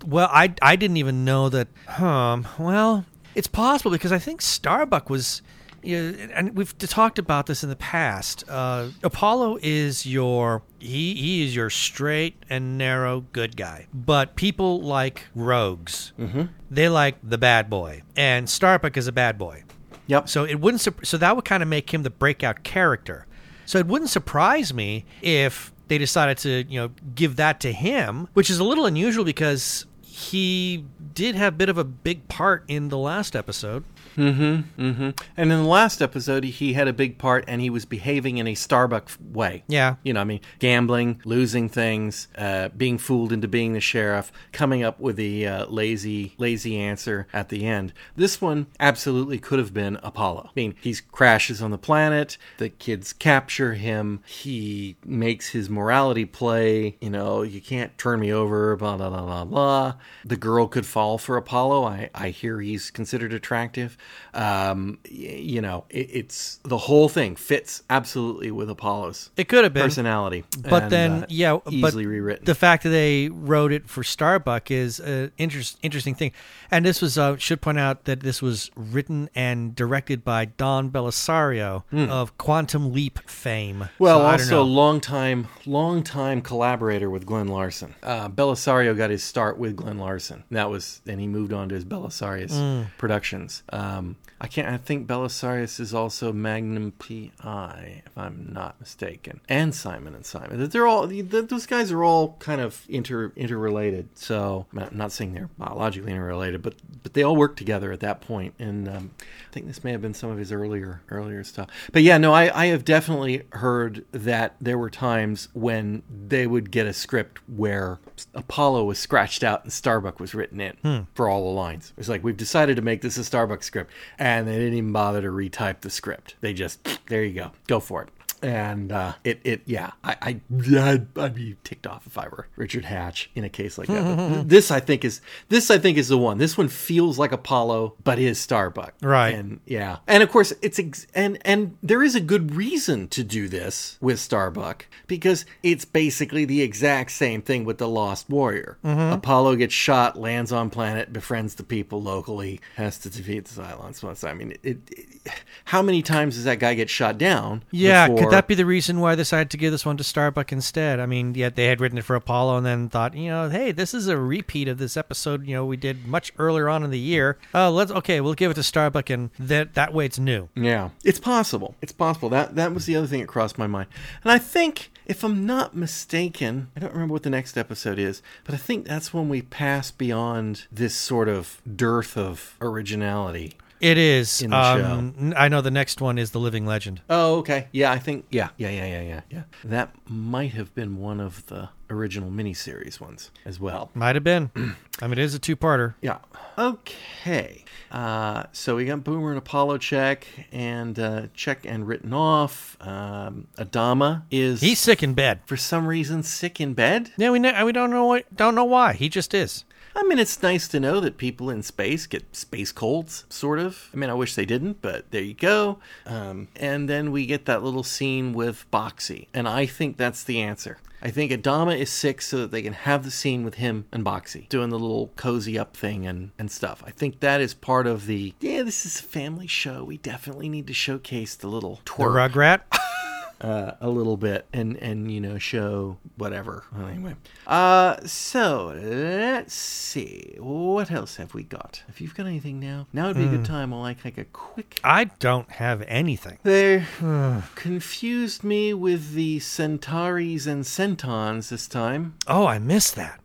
well, 0.05 0.29
I 0.31 0.53
I 0.61 0.75
didn't 0.75 0.97
even 0.97 1.25
know 1.25 1.49
that. 1.49 1.67
Um, 1.99 2.47
well, 2.57 3.05
it's 3.35 3.47
possible 3.47 3.91
because 3.91 4.11
I 4.11 4.19
think 4.19 4.41
Starbuck 4.41 5.09
was. 5.09 5.41
You 5.83 6.01
know, 6.01 6.17
and 6.33 6.55
we've 6.57 6.75
talked 6.79 7.19
about 7.19 7.45
this 7.45 7.61
in 7.61 7.69
the 7.69 7.75
past. 7.75 8.43
Uh, 8.49 8.87
Apollo 9.03 9.59
is 9.61 10.03
your 10.03 10.63
he 10.79 11.13
he 11.13 11.45
is 11.45 11.55
your 11.55 11.69
straight 11.69 12.41
and 12.49 12.75
narrow 12.75 13.21
good 13.33 13.55
guy, 13.55 13.85
but 13.93 14.35
people 14.35 14.81
like 14.81 15.25
rogues. 15.35 16.11
Mm-hmm. 16.17 16.43
They 16.71 16.89
like 16.89 17.17
the 17.21 17.37
bad 17.37 17.69
boy, 17.69 18.01
and 18.15 18.49
Starbuck 18.49 18.97
is 18.97 19.05
a 19.05 19.11
bad 19.11 19.37
boy. 19.37 19.63
Yep. 20.07 20.29
So 20.29 20.43
it 20.43 20.59
wouldn't. 20.59 20.81
So 20.81 21.17
that 21.17 21.35
would 21.35 21.45
kind 21.45 21.63
of 21.63 21.69
make 21.69 21.93
him 21.93 22.03
the 22.03 22.09
breakout 22.09 22.63
character. 22.63 23.25
So 23.65 23.79
it 23.79 23.87
wouldn't 23.87 24.11
surprise 24.11 24.73
me 24.73 25.05
if 25.21 25.71
they 25.87 25.97
decided 25.97 26.37
to, 26.39 26.63
you 26.71 26.79
know, 26.79 26.91
give 27.15 27.35
that 27.37 27.59
to 27.61 27.71
him, 27.71 28.27
which 28.33 28.49
is 28.49 28.59
a 28.59 28.63
little 28.63 28.85
unusual 28.85 29.25
because 29.25 29.85
he 30.01 30.85
did 31.13 31.35
have 31.35 31.53
a 31.53 31.57
bit 31.57 31.69
of 31.69 31.77
a 31.77 31.83
big 31.83 32.27
part 32.27 32.63
in 32.67 32.89
the 32.89 32.97
last 32.97 33.35
episode. 33.35 33.83
And 34.17 35.13
in 35.37 35.49
the 35.49 35.63
last 35.63 36.01
episode, 36.01 36.43
he 36.43 36.73
had 36.73 36.87
a 36.87 36.93
big 36.93 37.17
part, 37.17 37.45
and 37.47 37.61
he 37.61 37.69
was 37.69 37.85
behaving 37.85 38.37
in 38.37 38.47
a 38.47 38.55
Starbuck 38.55 39.09
way. 39.19 39.63
Yeah. 39.67 39.95
You 40.03 40.13
know, 40.13 40.21
I 40.21 40.23
mean, 40.23 40.41
gambling, 40.59 41.21
losing 41.25 41.69
things, 41.69 42.27
uh, 42.37 42.69
being 42.69 42.97
fooled 42.97 43.31
into 43.31 43.47
being 43.47 43.73
the 43.73 43.79
sheriff, 43.79 44.31
coming 44.51 44.83
up 44.83 44.99
with 44.99 45.15
the 45.15 45.47
uh, 45.47 45.65
lazy, 45.67 46.33
lazy 46.37 46.77
answer 46.77 47.27
at 47.33 47.49
the 47.49 47.65
end. 47.65 47.93
This 48.15 48.41
one 48.41 48.67
absolutely 48.79 49.39
could 49.39 49.59
have 49.59 49.73
been 49.73 49.97
Apollo. 50.03 50.49
I 50.49 50.51
mean, 50.55 50.75
he 50.81 50.95
crashes 51.11 51.61
on 51.61 51.71
the 51.71 51.77
planet. 51.77 52.37
The 52.57 52.69
kids 52.69 53.13
capture 53.13 53.73
him. 53.73 54.21
He 54.25 54.97
makes 55.05 55.49
his 55.49 55.69
morality 55.69 56.25
play. 56.25 56.97
You 57.01 57.09
know, 57.09 57.41
you 57.41 57.61
can't 57.61 57.97
turn 57.97 58.19
me 58.19 58.31
over. 58.31 58.75
Blah 58.75 58.97
blah 58.97 59.09
blah 59.09 59.21
blah 59.21 59.45
blah. 59.45 59.93
The 60.23 60.37
girl 60.37 60.67
could 60.67 60.85
fall 60.85 61.17
for 61.17 61.37
Apollo. 61.37 61.85
I 61.85 62.09
I 62.13 62.29
hear 62.29 62.61
he's 62.61 62.91
considered 62.91 63.33
attractive. 63.33 63.97
Um, 64.33 64.99
you 65.09 65.61
know, 65.61 65.85
it, 65.89 66.09
it's 66.11 66.59
the 66.63 66.77
whole 66.77 67.07
thing 67.07 67.37
fits 67.37 67.83
absolutely 67.89 68.51
with 68.51 68.69
Apollo's 68.69 69.29
It 69.37 69.47
could 69.47 69.63
have 69.63 69.73
been. 69.73 69.83
personality. 69.83 70.43
But 70.59 70.83
and, 70.83 70.91
then, 70.91 71.11
uh, 71.23 71.25
yeah, 71.29 71.57
but 71.63 71.71
easily 71.73 72.05
rewritten. 72.05 72.43
The 72.43 72.55
fact 72.55 72.83
that 72.83 72.89
they 72.89 73.29
wrote 73.29 73.71
it 73.71 73.87
for 73.87 74.03
Starbuck 74.03 74.69
is 74.71 74.99
an 74.99 75.31
interest, 75.37 75.77
interesting 75.81 76.15
thing. 76.15 76.33
And 76.69 76.85
this 76.85 77.01
was, 77.01 77.17
uh, 77.17 77.37
should 77.37 77.61
point 77.61 77.79
out 77.79 78.03
that 78.05 78.19
this 78.19 78.41
was 78.41 78.71
written 78.75 79.29
and 79.35 79.73
directed 79.73 80.25
by 80.25 80.45
Don 80.45 80.89
Bellisario 80.91 81.83
of 82.09 82.37
Quantum 82.37 82.91
Leap 82.91 83.19
fame. 83.29 83.87
Well, 83.99 84.19
So, 84.19 84.25
also 84.25 84.63
long 84.63 84.99
time, 84.99 85.47
long 85.65 86.03
time 86.03 86.41
collaborator 86.41 87.09
with 87.09 87.25
Glen 87.25 87.47
Larson. 87.47 87.95
Uh, 88.03 88.27
Bellisario 88.27 88.97
got 88.97 89.11
his 89.11 89.23
start 89.23 89.57
with 89.57 89.77
Glen 89.77 89.97
Larson. 89.97 90.43
That 90.51 90.69
was, 90.69 91.01
and 91.07 91.21
he 91.21 91.27
moved 91.27 91.53
on 91.53 91.69
to 91.69 91.75
his 91.75 91.85
Bellisarius 91.85 92.51
Mm. 92.51 92.87
Productions. 92.97 93.63
Um, 93.95 94.17
I 94.39 94.47
can't. 94.47 94.67
I 94.67 94.75
think 94.77 95.07
Bellisarius 95.07 95.79
is 95.79 95.93
also 95.93 96.33
Magnum 96.33 96.91
PI, 96.99 98.03
if 98.05 98.17
I'm 98.17 98.49
not 98.51 98.79
mistaken, 98.81 99.39
and 99.47 99.73
Simon 99.73 100.13
and 100.13 100.25
Simon. 100.25 100.67
They're 100.69 100.85
all 100.85 101.07
those 101.07 101.65
guys 101.65 101.91
are 101.91 102.03
all 102.03 102.35
kind 102.39 102.59
of 102.59 102.85
inter 102.89 103.31
interrelated. 103.37 104.09
So 104.15 104.65
I'm 104.75 104.89
not- 104.97 105.11
saying 105.13 105.33
they're 105.33 105.49
biologically 105.57 106.11
interrelated, 106.11 106.61
but 106.61 106.75
but 107.01 107.13
they 107.13 107.23
all 107.23 107.35
work 107.37 107.55
together 107.55 107.93
at 107.93 108.01
that 108.01 108.19
point. 108.19 108.53
And 108.59 108.89
um, 108.89 109.11
I 109.21 109.53
think 109.53 109.67
this 109.67 109.83
may 109.85 109.91
have 109.93 110.01
been 110.01 110.13
some 110.13 110.29
of 110.29 110.37
his 110.37 110.51
earlier 110.51 111.01
earlier 111.09 111.43
stuff. 111.45 111.69
But 111.93 112.01
yeah, 112.03 112.17
no, 112.17 112.33
I, 112.33 112.63
I 112.63 112.65
have 112.67 112.83
definitely 112.83 113.43
heard 113.53 114.03
that 114.11 114.55
there 114.59 114.77
were 114.77 114.89
times 114.89 115.47
when 115.53 116.03
they 116.09 116.45
would 116.45 116.71
get 116.71 116.87
a 116.87 116.93
script 116.93 117.39
where 117.47 117.99
Apollo 118.33 118.83
was 118.83 118.99
scratched 118.99 119.43
out 119.43 119.63
and 119.63 119.71
Starbuck 119.71 120.19
was 120.19 120.35
written 120.35 120.59
in 120.59 121.07
for 121.13 121.29
all 121.29 121.45
the 121.45 121.55
lines. 121.57 121.93
It's 121.97 122.09
like 122.09 122.23
we've 122.23 122.35
decided 122.35 122.75
to 122.75 122.81
make 122.81 123.01
this 123.01 123.17
a 123.17 123.23
Starbuck 123.23 123.63
script, 123.63 123.91
and 124.25 124.47
they 124.47 124.53
didn't 124.53 124.73
even 124.73 124.91
bother 124.91 125.21
to 125.21 125.27
retype 125.27 125.81
the 125.81 125.89
script. 125.91 126.33
They 126.41 126.51
just 126.51 126.79
there 127.07 127.23
you 127.23 127.33
go, 127.33 127.51
go 127.67 127.79
for 127.79 128.01
it. 128.01 128.09
And 128.41 128.91
uh, 128.91 129.13
it, 129.23 129.39
it, 129.43 129.61
yeah, 129.65 129.91
I, 130.03 130.15
I, 130.21 130.41
I'd, 130.79 131.17
I'd 131.17 131.35
be 131.35 131.55
ticked 131.63 131.87
off 131.87 132.05
if 132.05 132.17
I 132.17 132.27
were 132.27 132.47
Richard 132.55 132.85
Hatch 132.85 133.29
in 133.35 133.43
a 133.43 133.49
case 133.49 133.77
like 133.77 133.87
that. 133.87 134.17
But 134.17 134.49
this, 134.49 134.71
I 134.71 134.79
think, 134.79 135.03
is 135.05 135.21
this, 135.49 135.71
I 135.71 135.77
think, 135.77 135.97
is 135.97 136.09
the 136.09 136.17
one. 136.17 136.37
This 136.37 136.57
one 136.57 136.67
feels 136.67 137.17
like 137.17 137.31
Apollo, 137.31 137.95
but 138.03 138.19
is 138.19 138.39
Starbuck, 138.39 138.93
Right. 139.01 139.33
And 139.33 139.59
yeah, 139.65 139.97
and 140.07 140.21
of 140.21 140.29
course, 140.29 140.53
it's 140.61 140.79
ex- 140.79 141.07
and 141.15 141.37
and 141.45 141.77
there 141.81 142.03
is 142.03 142.15
a 142.15 142.21
good 142.21 142.55
reason 142.55 143.07
to 143.09 143.23
do 143.23 143.47
this 143.47 143.97
with 144.01 144.19
Starbuck 144.19 144.85
because 145.07 145.45
it's 145.63 145.85
basically 145.85 146.45
the 146.45 146.61
exact 146.61 147.11
same 147.11 147.41
thing 147.41 147.65
with 147.65 147.77
the 147.77 147.87
Lost 147.87 148.29
Warrior. 148.29 148.77
Apollo 148.83 149.55
gets 149.57 149.73
shot, 149.73 150.17
lands 150.17 150.51
on 150.51 150.69
planet, 150.69 151.11
befriends 151.13 151.55
the 151.55 151.63
people 151.63 152.01
locally, 152.01 152.59
has 152.75 152.97
to 152.99 153.09
defeat 153.09 153.45
the 153.45 153.61
Cylons. 153.61 154.03
Once, 154.03 154.23
I 154.23 154.33
mean, 154.33 154.51
it, 154.63 154.79
it, 154.91 155.31
how 155.65 155.81
many 155.81 156.01
times 156.01 156.35
does 156.35 156.43
that 156.43 156.59
guy 156.59 156.73
get 156.73 156.89
shot 156.89 157.17
down? 157.17 157.63
Yeah, 157.71 158.07
could 158.25 158.33
that 158.33 158.47
be 158.47 158.55
the 158.55 158.65
reason 158.65 158.99
why 158.99 159.15
they 159.15 159.21
decided 159.21 159.49
to 159.51 159.57
give 159.57 159.71
this 159.71 159.85
one 159.85 159.97
to 159.97 160.03
Starbuck 160.03 160.51
instead? 160.51 160.99
I 160.99 161.05
mean, 161.05 161.33
yet 161.35 161.55
they 161.55 161.65
had 161.65 161.81
written 161.81 161.97
it 161.97 162.03
for 162.03 162.15
Apollo 162.15 162.57
and 162.57 162.65
then 162.65 162.89
thought, 162.89 163.15
you 163.15 163.29
know, 163.29 163.49
hey, 163.49 163.71
this 163.71 163.93
is 163.93 164.07
a 164.07 164.17
repeat 164.17 164.67
of 164.67 164.77
this 164.77 164.97
episode, 164.97 165.47
you 165.47 165.55
know, 165.55 165.65
we 165.65 165.77
did 165.77 166.07
much 166.07 166.31
earlier 166.37 166.69
on 166.69 166.83
in 166.83 166.91
the 166.91 166.99
year. 166.99 167.37
Oh, 167.53 167.69
let's 167.71 167.91
okay, 167.91 168.21
we'll 168.21 168.33
give 168.33 168.51
it 168.51 168.55
to 168.55 168.63
Starbuck 168.63 169.09
and 169.09 169.29
that 169.39 169.73
that 169.73 169.93
way 169.93 170.05
it's 170.05 170.19
new. 170.19 170.49
Yeah, 170.55 170.89
it's 171.03 171.19
possible. 171.19 171.75
It's 171.81 171.91
possible. 171.91 172.29
That 172.29 172.55
that 172.55 172.73
was 172.73 172.85
the 172.85 172.95
other 172.95 173.07
thing 173.07 173.21
that 173.21 173.27
crossed 173.27 173.57
my 173.57 173.67
mind. 173.67 173.89
And 174.23 174.31
I 174.31 174.37
think, 174.37 174.91
if 175.05 175.23
I'm 175.23 175.45
not 175.45 175.75
mistaken, 175.75 176.69
I 176.75 176.79
don't 176.79 176.93
remember 176.93 177.13
what 177.13 177.23
the 177.23 177.29
next 177.29 177.57
episode 177.57 177.99
is, 177.99 178.21
but 178.43 178.55
I 178.55 178.57
think 178.57 178.85
that's 178.85 179.13
when 179.13 179.29
we 179.29 179.41
pass 179.41 179.91
beyond 179.91 180.65
this 180.71 180.95
sort 180.95 181.29
of 181.29 181.61
dearth 181.75 182.17
of 182.17 182.55
originality. 182.61 183.53
It 183.81 183.97
is. 183.97 184.41
In 184.41 184.51
the 184.51 184.57
um, 184.57 185.13
n- 185.19 185.33
I 185.37 185.47
know 185.49 185.61
the 185.61 185.71
next 185.71 185.99
one 186.01 186.17
is 186.17 186.31
the 186.31 186.39
Living 186.39 186.65
Legend. 186.65 187.01
Oh, 187.09 187.37
okay. 187.39 187.67
Yeah, 187.71 187.91
I 187.91 187.99
think. 187.99 188.25
Yeah, 188.31 188.49
yeah, 188.57 188.69
yeah, 188.69 188.85
yeah, 188.85 189.01
yeah, 189.01 189.21
yeah. 189.29 189.43
That 189.63 189.93
might 190.09 190.51
have 190.53 190.73
been 190.73 190.97
one 190.97 191.19
of 191.19 191.45
the 191.47 191.69
original 191.89 192.31
miniseries 192.31 192.99
ones 192.99 193.31
as 193.43 193.59
well. 193.59 193.91
Might 193.93 194.15
have 194.15 194.23
been. 194.23 194.49
I 195.01 195.07
mean, 195.07 195.19
it 195.19 195.19
is 195.19 195.35
a 195.35 195.39
two-parter. 195.39 195.95
Yeah. 196.01 196.17
Okay. 196.57 197.63
Uh, 197.91 198.43
so 198.53 198.77
we 198.77 198.85
got 198.85 199.03
Boomer 199.03 199.29
and 199.29 199.37
Apollo 199.37 199.77
check 199.79 200.25
and 200.53 200.97
uh, 200.97 201.27
check 201.33 201.65
and 201.65 201.85
written 201.85 202.13
off. 202.13 202.77
Um, 202.79 203.47
Adama 203.57 204.23
is 204.31 204.61
He's 204.61 204.79
sick 204.79 205.03
in 205.03 205.13
bed. 205.13 205.41
for 205.45 205.57
some 205.57 205.85
reason 205.85 206.23
sick 206.23 206.61
in 206.61 206.73
bed. 206.73 207.11
Yeah, 207.17 207.31
we 207.31 207.39
know, 207.39 207.65
we 207.65 207.71
don't 207.73 207.89
know 207.89 208.05
what, 208.05 208.33
don't 208.35 208.55
know 208.55 208.63
why. 208.65 208.93
He 208.93 209.09
just 209.09 209.33
is. 209.33 209.64
I 209.95 210.03
mean, 210.03 210.19
it's 210.19 210.41
nice 210.43 210.67
to 210.69 210.79
know 210.79 210.99
that 210.99 211.17
people 211.17 211.49
in 211.49 211.63
space 211.63 212.05
get 212.05 212.35
space 212.35 212.71
colds, 212.71 213.25
sort 213.29 213.59
of. 213.59 213.89
I 213.93 213.97
mean, 213.97 214.09
I 214.09 214.13
wish 214.13 214.35
they 214.35 214.45
didn't, 214.45 214.81
but 214.81 215.09
there 215.11 215.21
you 215.21 215.33
go. 215.33 215.79
Um, 216.05 216.49
and 216.57 216.89
then 216.89 217.11
we 217.11 217.25
get 217.25 217.45
that 217.45 217.63
little 217.63 217.83
scene 217.83 218.33
with 218.33 218.65
Boxy, 218.71 219.27
and 219.33 219.47
I 219.47 219.65
think 219.65 219.95
that's 219.95 220.23
the 220.23 220.41
answer. 220.41 220.77
I 221.01 221.11
think 221.11 221.31
Adama 221.31 221.77
is 221.77 221.91
sick 221.91 222.21
so 222.21 222.37
that 222.37 222.51
they 222.51 222.61
can 222.61 222.73
have 222.73 223.03
the 223.03 223.11
scene 223.11 223.45
with 223.45 223.55
him 223.55 223.85
and 223.91 224.03
Boxy 224.03 224.49
doing 224.49 224.69
the 224.69 224.79
little 224.79 225.11
cozy 225.15 225.57
up 225.57 225.77
thing 225.77 226.07
and, 226.07 226.31
and 226.39 226.49
stuff. 226.49 226.83
I 226.85 226.89
think 226.89 227.19
that 227.19 227.41
is 227.41 227.53
part 227.53 227.85
of 227.85 228.07
the 228.07 228.33
yeah, 228.39 228.63
this 228.63 228.85
is 228.85 228.99
a 228.99 229.03
family 229.03 229.45
show. 229.45 229.83
We 229.83 229.97
definitely 229.97 230.49
need 230.49 230.67
to 230.67 230.73
showcase 230.73 231.35
the 231.35 231.47
little 231.47 231.81
The 231.85 231.91
twerk 231.91 232.31
Rugrat. 232.31 232.61
uh, 233.41 233.71
a 233.81 233.89
little 233.89 234.17
bit 234.17 234.45
and 234.53 234.77
and 234.77 235.11
you 235.11 235.19
know 235.19 235.37
show 235.37 235.97
whatever. 236.17 236.63
Well, 236.75 236.87
anyway. 236.87 237.15
Uh 237.45 237.97
so 238.05 238.73
let's 238.81 239.53
see. 239.53 240.35
What 240.39 240.91
else 240.91 241.17
have 241.17 241.33
we 241.33 241.43
got? 241.43 241.83
If 241.89 241.99
you've 242.01 242.15
got 242.15 242.25
anything 242.27 242.59
now 242.59 242.87
now 242.93 243.07
would 243.07 243.17
be 243.17 243.25
a 243.25 243.29
good 243.29 243.45
time 243.45 243.71
while 243.71 243.83
i 243.83 243.93
take 243.93 244.17
a 244.17 244.25
quick 244.25 244.79
I 244.83 245.05
don't 245.19 245.51
have 245.51 245.83
anything. 245.87 246.37
they 246.43 246.83
confused 247.55 248.43
me 248.43 248.73
with 248.73 249.13
the 249.13 249.39
centauris 249.39 250.47
and 250.47 250.65
centons 250.65 251.49
this 251.49 251.67
time. 251.67 252.15
Oh, 252.27 252.45
I 252.45 252.59
missed 252.59 252.95
that. 252.95 253.19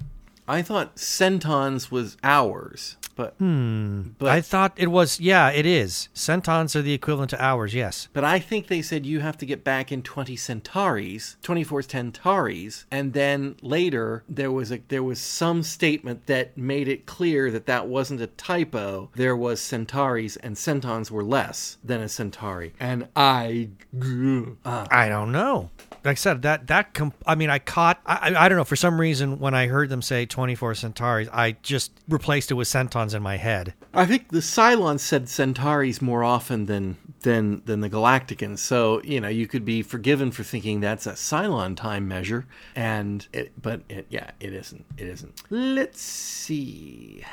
i 0.49 0.63
thought 0.63 0.99
centons 0.99 1.91
was 1.91 2.17
hours 2.25 2.97
but 3.15 3.35
but 3.39 4.29
I 4.29 4.41
thought 4.41 4.73
it 4.77 4.89
was. 4.89 5.21
Yeah, 5.21 5.51
it 5.51 5.67
is. 5.67 6.09
Centons 6.15 6.75
are 6.75 6.83
the 6.83 6.93
equivalent 6.93 7.31
to 7.31 7.43
hours. 7.43 7.75
Yes. 7.75 8.09
But 8.13 8.25
I 8.25 8.39
think 8.39 8.67
they 8.67 8.83
said 8.83 9.07
you 9.07 9.21
have 9.21 9.39
to 9.39 9.47
get 9.47 9.65
back 9.65 9.93
in 9.93 10.03
20 10.03 10.37
Centauris, 10.37 11.37
24 11.43 11.83
Centauris, 11.83 12.85
and 12.91 13.13
then 13.13 13.57
later 13.63 14.25
there 14.29 14.51
was 14.51 14.73
a 14.73 14.81
there 14.89 15.03
was 15.03 15.21
some 15.21 15.63
statement 15.63 16.27
that 16.27 16.57
made 16.57 16.89
it 16.89 17.07
clear 17.07 17.51
that 17.51 17.67
that 17.67 17.87
wasn't 17.87 18.21
a 18.21 18.27
typo. 18.27 19.11
There 19.15 19.37
was 19.37 19.61
Centauris 19.61 20.37
and 20.43 20.57
Centons 20.57 21.11
were 21.11 21.25
less 21.25 21.79
than 21.85 22.01
a 22.01 22.09
Centauri. 22.09 22.73
And 22.81 23.09
I 23.17 23.71
uh, 24.65 24.87
I 24.91 25.09
don't 25.09 25.33
know. 25.33 25.71
Like 26.05 26.13
I 26.13 26.15
said, 26.15 26.43
that 26.43 26.67
that 26.69 26.95
comp- 26.95 27.23
I 27.27 27.35
mean, 27.35 27.51
I 27.51 27.59
caught. 27.59 28.01
I, 28.07 28.35
I 28.37 28.49
don't 28.49 28.57
know. 28.57 28.65
For 28.65 28.77
some 28.77 29.01
reason, 29.01 29.39
when 29.39 29.55
I 29.55 29.67
heard 29.67 29.89
them 29.89 30.03
say 30.03 30.27
twenty 30.27 30.55
four 30.55 30.73
Centauris, 30.73 31.29
I 31.33 31.53
just 31.63 31.93
replaced 32.09 32.51
it 32.51 32.55
with 32.55 32.69
Centons 32.69 33.15
in 33.15 33.23
my 33.23 33.37
head. 33.37 33.75
I 33.93 34.07
think 34.07 34.29
the 34.29 34.39
Cylons 34.39 35.01
said 35.01 35.27
Centauris 35.27 36.01
more 36.01 36.25
often 36.25 36.67
than 36.67 36.97
than 37.21 37.63
than 37.67 37.81
the 37.81 37.91
Galacticans. 37.91 38.61
So 38.61 39.03
you 39.03 39.21
know 39.21 39.29
you 39.29 39.47
could 39.47 39.65
be 39.65 39.83
forgiven 39.83 40.31
for 40.31 40.43
thinking 40.43 40.81
that's 40.81 41.07
a 41.07 41.13
Cylon 41.13 41.77
time 41.77 42.09
measure, 42.09 42.47
and 42.75 43.27
it, 43.33 43.53
but 43.61 43.83
it, 43.89 44.07
yeah, 44.09 44.31
it 44.41 44.55
isn't. 44.55 44.87
It 44.97 45.07
isn't. 45.09 45.43
Let's 45.51 46.01
see. 46.01 47.25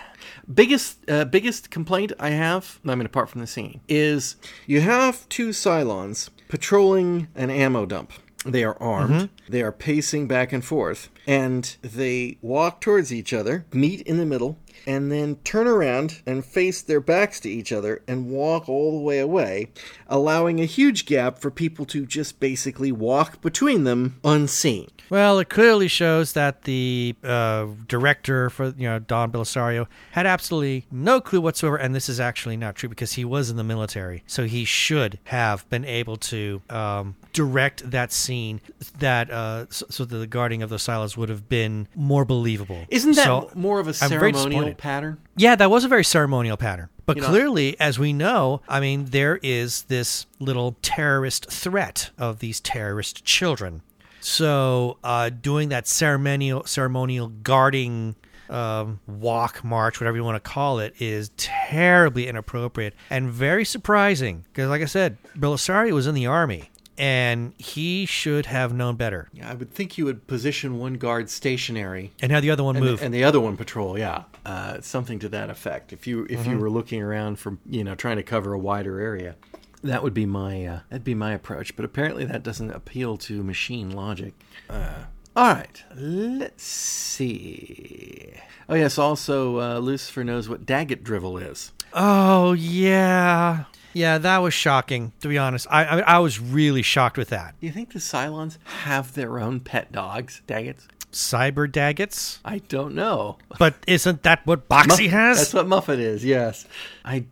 Biggest 0.53 1.09
uh, 1.09 1.25
biggest 1.25 1.69
complaint 1.69 2.11
I 2.19 2.31
have, 2.31 2.79
I 2.85 2.95
mean 2.95 3.05
apart 3.05 3.29
from 3.29 3.41
the 3.41 3.47
scene, 3.47 3.81
is 3.87 4.35
you 4.65 4.81
have 4.81 5.27
two 5.29 5.49
Cylons 5.49 6.29
patrolling 6.47 7.27
an 7.35 7.49
ammo 7.49 7.85
dump. 7.85 8.11
They 8.47 8.63
are 8.63 8.81
armed. 8.81 9.13
Mm-hmm. 9.13 9.51
They 9.51 9.61
are 9.61 9.71
pacing 9.71 10.27
back 10.27 10.53
and 10.53 10.63
forth. 10.63 11.09
And 11.27 11.75
they 11.81 12.37
walk 12.41 12.81
towards 12.81 13.13
each 13.13 13.33
other, 13.33 13.65
meet 13.73 14.01
in 14.01 14.17
the 14.17 14.25
middle, 14.25 14.57
and 14.85 15.11
then 15.11 15.35
turn 15.43 15.67
around 15.67 16.21
and 16.25 16.45
face 16.45 16.81
their 16.81 17.01
backs 17.01 17.41
to 17.41 17.49
each 17.49 17.73
other 17.73 18.01
and 18.07 18.29
walk 18.29 18.69
all 18.69 18.97
the 18.97 19.03
way 19.03 19.19
away, 19.19 19.69
allowing 20.07 20.61
a 20.61 20.65
huge 20.65 21.05
gap 21.05 21.39
for 21.39 21.51
people 21.51 21.85
to 21.85 22.05
just 22.05 22.39
basically 22.39 22.91
walk 22.91 23.41
between 23.41 23.83
them 23.83 24.19
unseen. 24.23 24.87
Well, 25.09 25.39
it 25.39 25.49
clearly 25.49 25.87
shows 25.87 26.33
that 26.33 26.63
the 26.63 27.15
uh, 27.23 27.67
director 27.87 28.49
for 28.49 28.73
you 28.77 28.87
know 28.89 28.99
Don 28.99 29.31
Bellisario 29.31 29.87
had 30.11 30.25
absolutely 30.25 30.85
no 30.91 31.21
clue 31.21 31.39
whatsoever, 31.39 31.77
and 31.77 31.95
this 31.95 32.09
is 32.09 32.19
actually 32.19 32.57
not 32.57 32.75
true 32.75 32.89
because 32.89 33.13
he 33.13 33.23
was 33.23 33.49
in 33.49 33.55
the 33.55 33.63
military, 33.63 34.23
so 34.27 34.45
he 34.45 34.65
should 34.65 35.19
have 35.25 35.67
been 35.69 35.85
able 35.85 36.17
to 36.17 36.61
um, 36.69 37.15
direct 37.31 37.89
that 37.89 38.11
scene 38.11 38.59
that 38.99 39.31
uh, 39.31 39.65
so, 39.69 39.85
so 39.89 40.05
the 40.05 40.27
guarding 40.27 40.61
of 40.61 40.69
the 40.69 40.79
silos 40.79 41.16
would 41.17 41.29
have 41.29 41.49
been 41.49 41.87
more 41.95 42.25
believable. 42.25 42.85
Isn't 42.89 43.15
that 43.15 43.25
So, 43.25 43.51
more 43.55 43.79
of 43.79 43.87
a 43.87 43.93
ceremonial 43.93 44.73
pattern? 44.75 45.17
Yeah, 45.35 45.55
that 45.55 45.69
was 45.71 45.83
a 45.83 45.87
very 45.87 46.03
ceremonial 46.03 46.57
pattern. 46.57 46.89
But 47.05 47.17
You 47.17 47.23
know- 47.23 47.29
clearly, 47.29 47.79
as 47.79 47.97
we 47.97 48.11
know, 48.13 48.61
I 48.67 48.79
mean, 48.79 49.05
there 49.05 49.39
is 49.41 49.83
this 49.83 50.25
little 50.39 50.75
terrorist 50.81 51.49
threat 51.49 52.09
of 52.17 52.39
these 52.39 52.59
terrorist 52.59 53.23
children. 53.23 53.81
So, 54.19 54.97
uh, 55.03 55.29
doing 55.29 55.69
that 55.69 55.87
ceremonial 55.87 56.65
ceremonial 56.65 57.27
guarding 57.43 58.15
um, 58.49 58.99
walk, 59.07 59.61
march, 59.63 59.99
whatever 59.99 60.15
you 60.15 60.23
want 60.23 60.41
to 60.41 60.49
call 60.49 60.79
it, 60.79 60.93
is 60.99 61.31
terribly 61.35 62.27
inappropriate 62.27 62.93
and 63.09 63.29
very 63.29 63.65
surprising. 63.65 64.45
Because, 64.51 64.69
like 64.69 64.81
I 64.81 64.85
said, 64.85 65.17
Bellisario 65.37 65.91
was 65.91 66.07
in 66.07 66.15
the 66.15 66.27
army, 66.27 66.71
and 66.97 67.53
he 67.57 68.05
should 68.05 68.45
have 68.47 68.73
known 68.73 68.95
better. 68.95 69.29
Yeah, 69.33 69.51
I 69.51 69.53
would 69.53 69.71
think 69.71 69.97
you 69.97 70.05
would 70.05 70.27
position 70.27 70.79
one 70.79 70.95
guard 70.95 71.29
stationary 71.29 72.11
And 72.21 72.31
have 72.31 72.41
the 72.41 72.49
other 72.51 72.63
one 72.63 72.75
and, 72.75 72.83
move. 72.85 73.01
and 73.01 73.13
the 73.13 73.23
other 73.23 73.39
one 73.39 73.55
patrol. 73.57 73.97
Yeah, 73.97 74.23
uh, 74.45 74.81
something 74.81 75.19
to 75.19 75.29
that 75.29 75.49
effect. 75.49 75.93
If 75.93 76.07
you 76.07 76.25
if 76.29 76.39
Mm-hmm. 76.41 76.51
you 76.51 76.57
were 76.59 76.69
looking 76.69 77.01
around 77.01 77.39
for 77.39 77.57
you 77.69 77.83
know 77.83 77.95
trying 77.95 78.17
to 78.17 78.23
cover 78.23 78.53
a 78.53 78.59
wider 78.59 78.99
area, 78.99 79.35
that 79.83 80.01
would 80.03 80.13
be 80.13 80.25
my 80.25 80.65
uh, 80.65 80.79
that'd 80.89 81.03
be 81.03 81.13
my 81.15 81.33
approach. 81.33 81.75
But 81.75 81.85
apparently 81.85 82.25
that 82.25 82.43
doesn't 82.43 82.71
appeal 82.71 83.17
to 83.17 83.43
machine 83.43 83.91
logic. 83.91 84.33
Uh, 84.69 85.03
all 85.35 85.53
right, 85.53 85.83
let's 85.95 86.63
see. 86.63 88.33
Oh 88.69 88.75
yes, 88.75 88.97
also 88.97 89.59
uh, 89.59 89.79
Lucifer 89.79 90.23
knows 90.23 90.49
what 90.49 90.65
Daggit 90.65 91.03
drivel 91.03 91.37
is. 91.37 91.71
Oh 91.93 92.53
yeah, 92.53 93.65
yeah. 93.97 94.17
That 94.17 94.37
was 94.39 94.53
shocking. 94.53 95.11
To 95.21 95.27
be 95.27 95.37
honest, 95.37 95.67
I 95.69 95.85
I, 95.85 95.99
I 95.99 96.19
was 96.19 96.39
really 96.39 96.81
shocked 96.81 97.17
with 97.17 97.29
that. 97.29 97.55
Do 97.59 97.67
you 97.67 97.73
think 97.73 97.93
the 97.93 97.99
Cylons 97.99 98.57
have 98.85 99.13
their 99.13 99.39
own 99.39 99.59
pet 99.59 99.91
dogs, 99.91 100.41
Daggits? 100.47 100.87
Cyber 101.11 101.71
Daggits, 101.71 102.39
I 102.43 102.59
don't 102.59 102.93
know. 102.93 103.37
but 103.57 103.75
isn't 103.87 104.23
that 104.23 104.45
what 104.45 104.67
Boxy 104.69 105.09
has? 105.09 105.37
That's 105.37 105.53
what 105.53 105.65
Muffit 105.65 105.99
is. 105.99 106.23
Yes, 106.23 106.67
I. 107.03 107.25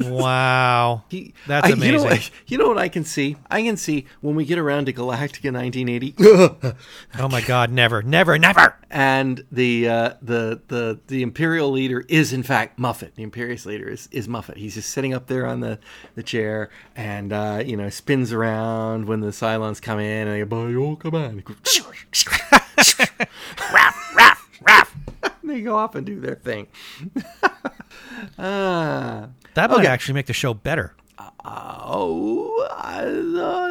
wow, 0.00 1.04
He, 1.08 1.34
That's 1.46 1.66
I- 1.66 1.70
You 1.70 1.76
know, 1.76 1.82
amazing. 2.02 2.08
what, 2.08 2.30
you 2.46 2.58
know 2.58 2.68
what 2.68 2.78
I 2.78 2.88
can 2.88 3.04
see? 3.04 3.36
I 3.50 3.62
can 3.62 3.76
see 3.76 4.06
when 4.20 4.34
we 4.36 4.44
get 4.44 4.58
around 4.58 4.86
to 4.86 4.92
Galactica 4.92 5.52
1980, 5.52 6.14
oh 7.18 7.28
my 7.28 7.40
God, 7.40 7.70
never, 7.70 8.02
never, 8.02 8.38
never. 8.38 8.76
and 8.90 9.44
the 9.50 9.88
uh, 9.88 10.10
the 10.22 10.60
the 10.68 11.00
the 11.06 11.22
Imperial 11.22 11.70
leader 11.70 12.04
is 12.08 12.32
in 12.32 12.42
fact 12.42 12.78
Muffit. 12.78 13.14
The 13.14 13.22
Imperious 13.22 13.66
leader 13.66 13.88
is, 13.88 14.08
is 14.12 14.28
Muffit. 14.28 14.56
He's 14.56 14.74
just 14.74 14.90
sitting 14.90 15.14
up 15.14 15.26
there 15.26 15.46
on 15.46 15.60
the, 15.60 15.78
the 16.14 16.22
chair, 16.22 16.70
and 16.94 17.32
uh, 17.32 17.62
you 17.64 17.76
know 17.76 17.88
spins 17.90 18.32
around 18.32 19.06
when 19.06 19.20
the 19.20 19.28
Cylons 19.28 19.80
come 19.80 19.98
in, 19.98 20.28
and 20.28 20.36
they 20.40 20.44
go, 20.44 20.82
"Oh, 20.82 20.96
come 20.96 21.14
on!" 21.14 21.42
Raff, 23.72 24.14
raff, 24.16 24.48
raff. 24.62 24.96
they 25.44 25.60
go 25.60 25.76
off 25.76 25.94
and 25.94 26.04
do 26.06 26.20
their 26.20 26.34
thing. 26.34 26.66
ah. 28.38 29.28
That 29.56 29.70
might 29.70 29.78
Okay. 29.80 29.86
actually 29.88 30.14
make 30.14 30.26
the 30.26 30.32
show 30.34 30.52
better. 30.54 30.94
Uh, 31.18 31.30
Oh, 31.48 32.66
I, 32.72 33.04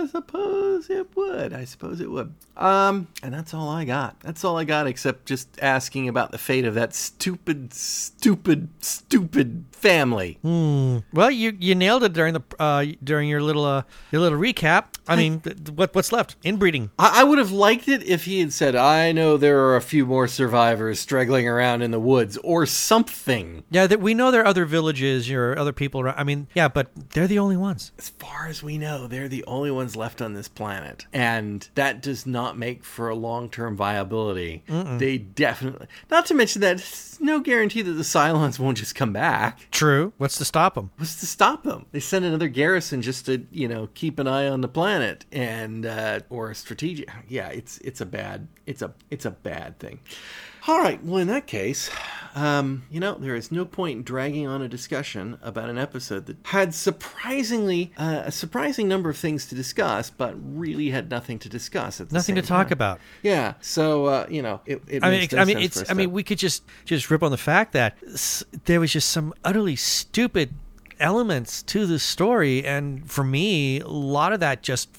I 0.03 0.07
suppose 0.07 0.89
it 0.89 1.15
would. 1.15 1.53
I 1.53 1.65
suppose 1.65 1.99
it 1.99 2.09
would. 2.09 2.33
Um, 2.55 3.07
and 3.21 3.33
that's 3.33 3.53
all 3.53 3.67
I 3.69 3.83
got. 3.83 4.17
That's 4.21 4.45
all 4.45 4.57
I 4.57 4.63
got, 4.63 4.88
except 4.88 5.25
just 5.25 5.59
asking 5.61 6.07
about 6.07 6.31
the 6.31 6.38
fate 6.38 6.63
of 6.63 6.73
that 6.75 6.93
stupid, 6.95 7.73
stupid, 7.73 8.69
stupid 8.79 9.65
family. 9.71 10.39
Well, 10.41 11.29
you 11.29 11.57
you 11.59 11.75
nailed 11.75 12.03
it 12.03 12.13
during 12.13 12.33
the 12.33 12.41
uh, 12.57 12.85
during 13.03 13.27
your 13.27 13.41
little 13.41 13.65
uh, 13.65 13.83
your 14.11 14.21
little 14.21 14.39
recap. 14.39 14.85
I 15.07 15.15
mean, 15.17 15.41
what 15.75 15.93
what's 15.93 16.11
left? 16.11 16.41
Inbreeding. 16.43 16.89
I, 16.97 17.21
I 17.21 17.23
would 17.25 17.38
have 17.38 17.51
liked 17.51 17.88
it 17.89 18.01
if 18.03 18.23
he 18.25 18.39
had 18.39 18.53
said, 18.53 18.75
"I 18.75 19.11
know 19.11 19.35
there 19.35 19.59
are 19.65 19.75
a 19.75 19.81
few 19.81 20.05
more 20.05 20.27
survivors 20.27 20.99
struggling 20.99 21.47
around 21.47 21.81
in 21.81 21.91
the 21.91 21.99
woods," 21.99 22.38
or 22.38 22.65
something. 22.65 23.63
Yeah, 23.69 23.85
that 23.88 23.99
we 23.99 24.13
know 24.13 24.31
there 24.31 24.41
are 24.41 24.47
other 24.47 24.65
villages 24.65 25.29
or 25.29 25.57
other 25.59 25.73
people 25.73 25.99
around. 25.99 26.17
I 26.17 26.23
mean, 26.23 26.47
yeah, 26.55 26.69
but 26.69 26.88
they're 27.11 27.27
the 27.27 27.39
only 27.39 27.57
ones. 27.57 27.64
As 27.97 28.10
far 28.10 28.47
as 28.47 28.62
we 28.63 28.78
know, 28.78 29.08
they're 29.08 29.28
the 29.28 29.43
only 29.45 29.71
ones 29.71 29.95
left 29.95 30.21
on 30.21 30.34
this 30.34 30.47
planet. 30.47 31.06
And 31.13 31.67
that 31.75 32.01
does 32.01 32.25
not 32.25 32.58
make 32.58 32.84
for 32.84 33.10
a 33.10 33.15
long 33.15 33.49
term 33.49 33.75
viability. 33.75 34.63
They 34.67 35.17
definitely. 35.17 35.88
Not 36.10 36.25
to 36.28 36.34
mention 36.34 36.62
that 36.62 36.78
it's 36.78 37.19
no 37.19 37.39
guarantee 37.39 37.82
that 37.82 37.91
the 37.91 38.04
Cylons 38.04 38.60
won't 38.60 38.78
just 38.78 38.95
come 38.95 39.13
back. 39.13 39.67
True. 39.71 40.13
What's 40.17 40.38
to 40.38 40.45
stop 40.45 40.75
them? 40.75 40.91
What's 40.97 41.19
to 41.21 41.25
stop 41.25 41.63
them? 41.63 41.86
They 41.91 41.99
send 41.99 42.25
another 42.25 42.47
garrison 42.47 43.01
just 43.01 43.25
to, 43.28 43.45
you 43.51 43.67
know, 43.67 43.89
keep 43.93 44.19
an 44.19 44.28
eye 44.28 44.47
on 44.47 44.62
the 44.62 44.67
planet 44.67 45.25
and 45.32 45.86
uh, 45.86 46.19
or 46.30 46.51
a 46.51 46.56
strategic. 46.56 47.10
Yeah, 47.28 47.49
it's 47.49 47.78
it's 47.80 48.01
a 48.01 48.06
bad 48.06 48.47
it's 48.65 48.82
a 48.82 48.93
it's 49.10 49.25
a 49.25 49.32
bad 49.32 49.80
thing. 49.80 49.99
All 50.67 50.80
right. 50.80 51.04
Well, 51.04 51.21
in 51.21 51.28
that 51.28 51.45
case, 51.45 51.91
um, 52.34 52.84
you 52.89 52.99
know, 52.99 53.13
there 53.15 53.36
is 53.36 53.51
no 53.51 53.65
point 53.65 53.97
in 53.97 54.04
dragging 54.04 54.47
on 54.47 54.63
a 54.63 54.67
discussion 54.67 55.38
about 55.43 55.69
an 55.69 55.78
episode 55.78 56.25
that 56.25 56.38
had 56.43 56.73
surprisingly 56.73 57.91
uh, 57.97 58.23
a 58.25 58.32
surprising 58.32 58.88
number 58.88 59.10
of 59.10 59.17
things 59.17 59.45
to 59.47 59.56
discuss, 59.56 60.10
but 60.10 60.34
really 60.39 60.89
had 60.89 61.10
nothing 61.12 61.38
to 61.39 61.49
discuss. 61.49 62.01
At 62.01 62.12
Nothing 62.12 62.36
to 62.36 62.41
talk 62.41 62.67
time. 62.67 62.73
about. 62.73 62.99
Yeah. 63.21 63.54
So 63.62 64.06
uh, 64.06 64.25
you 64.30 64.41
know, 64.41 64.60
it. 64.65 64.82
it 64.88 65.04
I 65.04 65.12
mean, 65.12 65.19
makes 65.19 65.34
I 65.36 65.45
mean, 65.45 65.58
sense 65.60 65.78
it's. 65.82 65.91
I 65.91 65.93
mean, 65.93 66.12
we 66.12 66.23
could 66.23 66.39
just 66.39 66.63
just 66.84 67.12
rip 67.12 67.21
on 67.21 67.30
the 67.32 67.38
fact 67.38 67.73
that 67.73 67.95
s- 68.12 68.43
there 68.65 68.80
was 68.80 68.91
just 68.91 69.10
some 69.10 69.34
utterly 69.43 69.75
stupid 69.75 70.51
elements 70.99 71.62
to 71.63 71.86
the 71.86 71.99
story, 71.99 72.65
and 72.65 73.10
for 73.10 73.23
me, 73.23 73.82
a 73.82 73.88
lot 73.88 74.34
of 74.34 74.39
that 74.39 74.63
just 74.63 74.89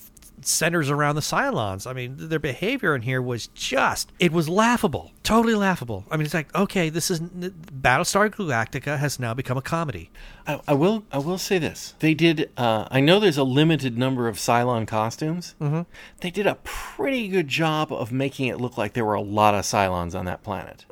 centers 0.47 0.91
around 0.91 1.15
the 1.17 1.21
Cylons. 1.21 1.87
I 1.87 1.93
mean, 1.93 2.15
their 2.17 2.39
behavior 2.39 2.95
in 2.95 3.03
here 3.03 3.21
was 3.21 3.49
just. 3.49 4.13
It 4.19 4.33
was 4.33 4.49
laughable, 4.49 5.13
totally 5.23 5.55
laughable. 5.55 6.05
I 6.11 6.17
mean, 6.17 6.25
it's 6.25 6.35
like, 6.35 6.55
okay, 6.55 6.89
this 6.89 7.11
is 7.11 7.21
Battlestar 7.21 8.31
Galactica 8.31 8.99
has 8.99 9.19
now 9.19 9.35
become 9.35 9.59
a 9.59 9.63
comedy. 9.63 10.11
I, 10.47 10.61
I 10.69 10.75
will. 10.75 11.05
I 11.11 11.19
will 11.19 11.39
say 11.39 11.59
this: 11.59 11.95
they 11.99 12.15
did. 12.15 12.51
Uh, 12.57 12.87
I 12.91 13.01
know 13.01 13.19
there's 13.19 13.37
a 13.37 13.45
limited 13.45 13.99
number 13.99 14.29
of 14.29 14.37
Cylon 14.37 14.87
costumes. 14.87 15.55
Mm-hmm. 15.61 15.83
They 16.21 16.31
did 16.31 16.47
a 16.47 16.57
pretty 16.63 17.29
good 17.29 17.49
job 17.49 17.93
of 17.93 18.13
making 18.13 18.47
it 18.47 18.61
look 18.61 18.79
like 18.79 18.93
there 18.93 19.05
were 19.05 19.15
a 19.15 19.21
lot 19.21 19.55
of 19.55 19.65
Cylons 19.65 20.15
on 20.15 20.25
that 20.27 20.43
planet. 20.43 20.85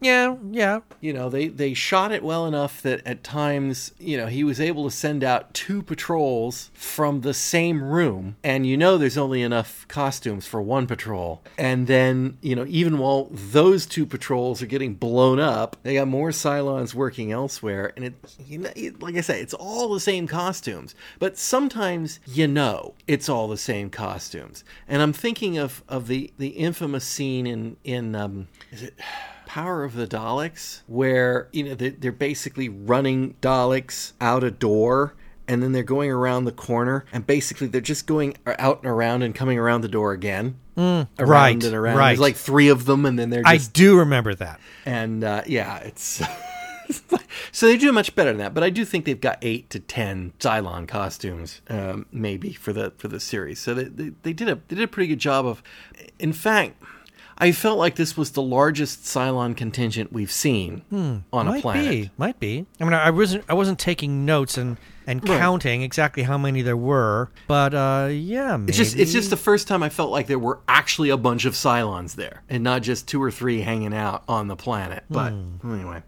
Yeah, 0.00 0.36
yeah. 0.50 0.80
You 1.00 1.12
know, 1.12 1.28
they 1.28 1.48
they 1.48 1.74
shot 1.74 2.12
it 2.12 2.22
well 2.22 2.46
enough 2.46 2.82
that 2.82 3.06
at 3.06 3.22
times, 3.22 3.92
you 3.98 4.16
know, 4.16 4.26
he 4.26 4.44
was 4.44 4.60
able 4.60 4.84
to 4.84 4.90
send 4.90 5.22
out 5.22 5.52
two 5.54 5.82
patrols 5.82 6.70
from 6.74 7.20
the 7.20 7.34
same 7.34 7.82
room, 7.82 8.36
and 8.42 8.66
you 8.66 8.76
know, 8.76 8.98
there's 8.98 9.18
only 9.18 9.42
enough 9.42 9.86
costumes 9.88 10.46
for 10.46 10.62
one 10.62 10.86
patrol. 10.86 11.42
And 11.58 11.86
then, 11.86 12.38
you 12.40 12.56
know, 12.56 12.64
even 12.68 12.98
while 12.98 13.28
those 13.30 13.86
two 13.86 14.06
patrols 14.06 14.62
are 14.62 14.66
getting 14.66 14.94
blown 14.94 15.38
up, 15.38 15.76
they 15.82 15.94
got 15.94 16.08
more 16.08 16.30
Cylons 16.30 16.94
working 16.94 17.32
elsewhere, 17.32 17.92
and 17.96 18.06
it, 18.06 18.14
you 18.38 18.58
know, 18.58 18.70
it, 18.74 19.01
like 19.02 19.16
I 19.16 19.20
say, 19.20 19.40
it's 19.40 19.54
all 19.54 19.92
the 19.92 20.00
same 20.00 20.26
costumes. 20.26 20.94
But 21.18 21.36
sometimes 21.36 22.20
you 22.26 22.46
know 22.48 22.94
it's 23.06 23.28
all 23.28 23.48
the 23.48 23.56
same 23.58 23.90
costumes, 23.90 24.64
and 24.88 25.02
I'm 25.02 25.12
thinking 25.12 25.58
of 25.58 25.82
of 25.88 26.06
the 26.06 26.32
the 26.38 26.48
infamous 26.48 27.04
scene 27.04 27.46
in 27.46 27.76
in 27.84 28.14
um, 28.14 28.48
is 28.70 28.82
it. 28.82 28.94
Power 29.46 29.84
of 29.84 29.94
the 29.96 30.06
Daleks, 30.06 30.80
where 30.86 31.48
you 31.52 31.64
know 31.64 31.74
they- 31.74 31.90
they're 31.90 32.10
basically 32.10 32.70
running 32.70 33.34
Daleks 33.42 34.12
out 34.18 34.42
a 34.42 34.50
door, 34.50 35.14
and 35.46 35.62
then 35.62 35.72
they're 35.72 35.82
going 35.82 36.10
around 36.10 36.46
the 36.46 36.52
corner, 36.52 37.04
and 37.12 37.26
basically 37.26 37.66
they're 37.66 37.82
just 37.82 38.06
going 38.06 38.34
out 38.46 38.78
and 38.82 38.90
around 38.90 39.22
and 39.22 39.34
coming 39.34 39.58
around 39.58 39.82
the 39.82 39.88
door 39.88 40.12
again, 40.12 40.56
around 40.78 41.08
right, 41.18 41.64
and 41.64 41.74
around. 41.74 41.98
right. 41.98 42.08
There's 42.10 42.20
like 42.20 42.36
three 42.36 42.68
of 42.68 42.86
them, 42.86 43.04
and 43.04 43.18
then 43.18 43.28
they're 43.28 43.42
I 43.44 43.58
do 43.58 43.98
remember 43.98 44.34
that. 44.36 44.58
and 44.86 45.22
uh, 45.22 45.42
yeah, 45.46 45.78
it's. 45.80 46.22
so 47.52 47.66
they 47.66 47.76
do 47.76 47.92
much 47.92 48.14
better 48.14 48.30
than 48.30 48.38
that, 48.38 48.54
but 48.54 48.62
I 48.62 48.70
do 48.70 48.84
think 48.84 49.04
they've 49.04 49.20
got 49.20 49.38
eight 49.42 49.70
to 49.70 49.80
ten 49.80 50.32
Cylon 50.38 50.86
costumes, 50.88 51.60
um, 51.68 52.06
maybe 52.12 52.52
for 52.52 52.72
the 52.72 52.92
for 52.98 53.08
the 53.08 53.20
series. 53.20 53.58
So 53.60 53.74
they, 53.74 53.84
they, 53.84 54.12
they 54.22 54.32
did 54.32 54.48
a 54.48 54.54
they 54.68 54.76
did 54.76 54.82
a 54.84 54.88
pretty 54.88 55.08
good 55.08 55.18
job 55.20 55.46
of. 55.46 55.62
In 56.18 56.32
fact, 56.32 56.82
I 57.38 57.52
felt 57.52 57.78
like 57.78 57.96
this 57.96 58.16
was 58.16 58.32
the 58.32 58.42
largest 58.42 59.02
Cylon 59.04 59.56
contingent 59.56 60.12
we've 60.12 60.30
seen 60.30 60.82
on 60.92 61.24
a 61.32 61.50
might 61.50 61.62
planet. 61.62 61.90
be, 61.90 62.10
might 62.16 62.38
be. 62.38 62.66
I 62.80 62.84
mean, 62.84 62.92
I 62.94 63.10
wasn't, 63.10 63.44
I 63.48 63.54
wasn't 63.54 63.78
taking 63.78 64.24
notes, 64.24 64.56
and 64.58 64.76
and 65.04 65.28
Right. 65.28 65.40
counting 65.40 65.82
exactly 65.82 66.22
how 66.22 66.38
many 66.38 66.62
there 66.62 66.76
were. 66.76 67.30
But 67.48 67.74
uh, 67.74 68.08
yeah, 68.12 68.56
maybe. 68.56 68.70
It's 68.70 68.78
just 68.78 68.96
it's 68.96 69.12
just 69.12 69.30
the 69.30 69.36
first 69.36 69.66
time 69.66 69.82
I 69.82 69.88
felt 69.88 70.10
like 70.12 70.28
there 70.28 70.38
were 70.38 70.60
actually 70.68 71.10
a 71.10 71.16
bunch 71.16 71.44
of 71.44 71.54
Cylons 71.54 72.14
there, 72.14 72.42
and 72.48 72.62
not 72.62 72.82
just 72.82 73.08
two 73.08 73.20
or 73.20 73.30
three 73.32 73.62
hanging 73.62 73.94
out 73.94 74.22
on 74.28 74.46
the 74.48 74.56
planet. 74.56 75.02
But 75.10 75.32
anyway. 75.64 76.02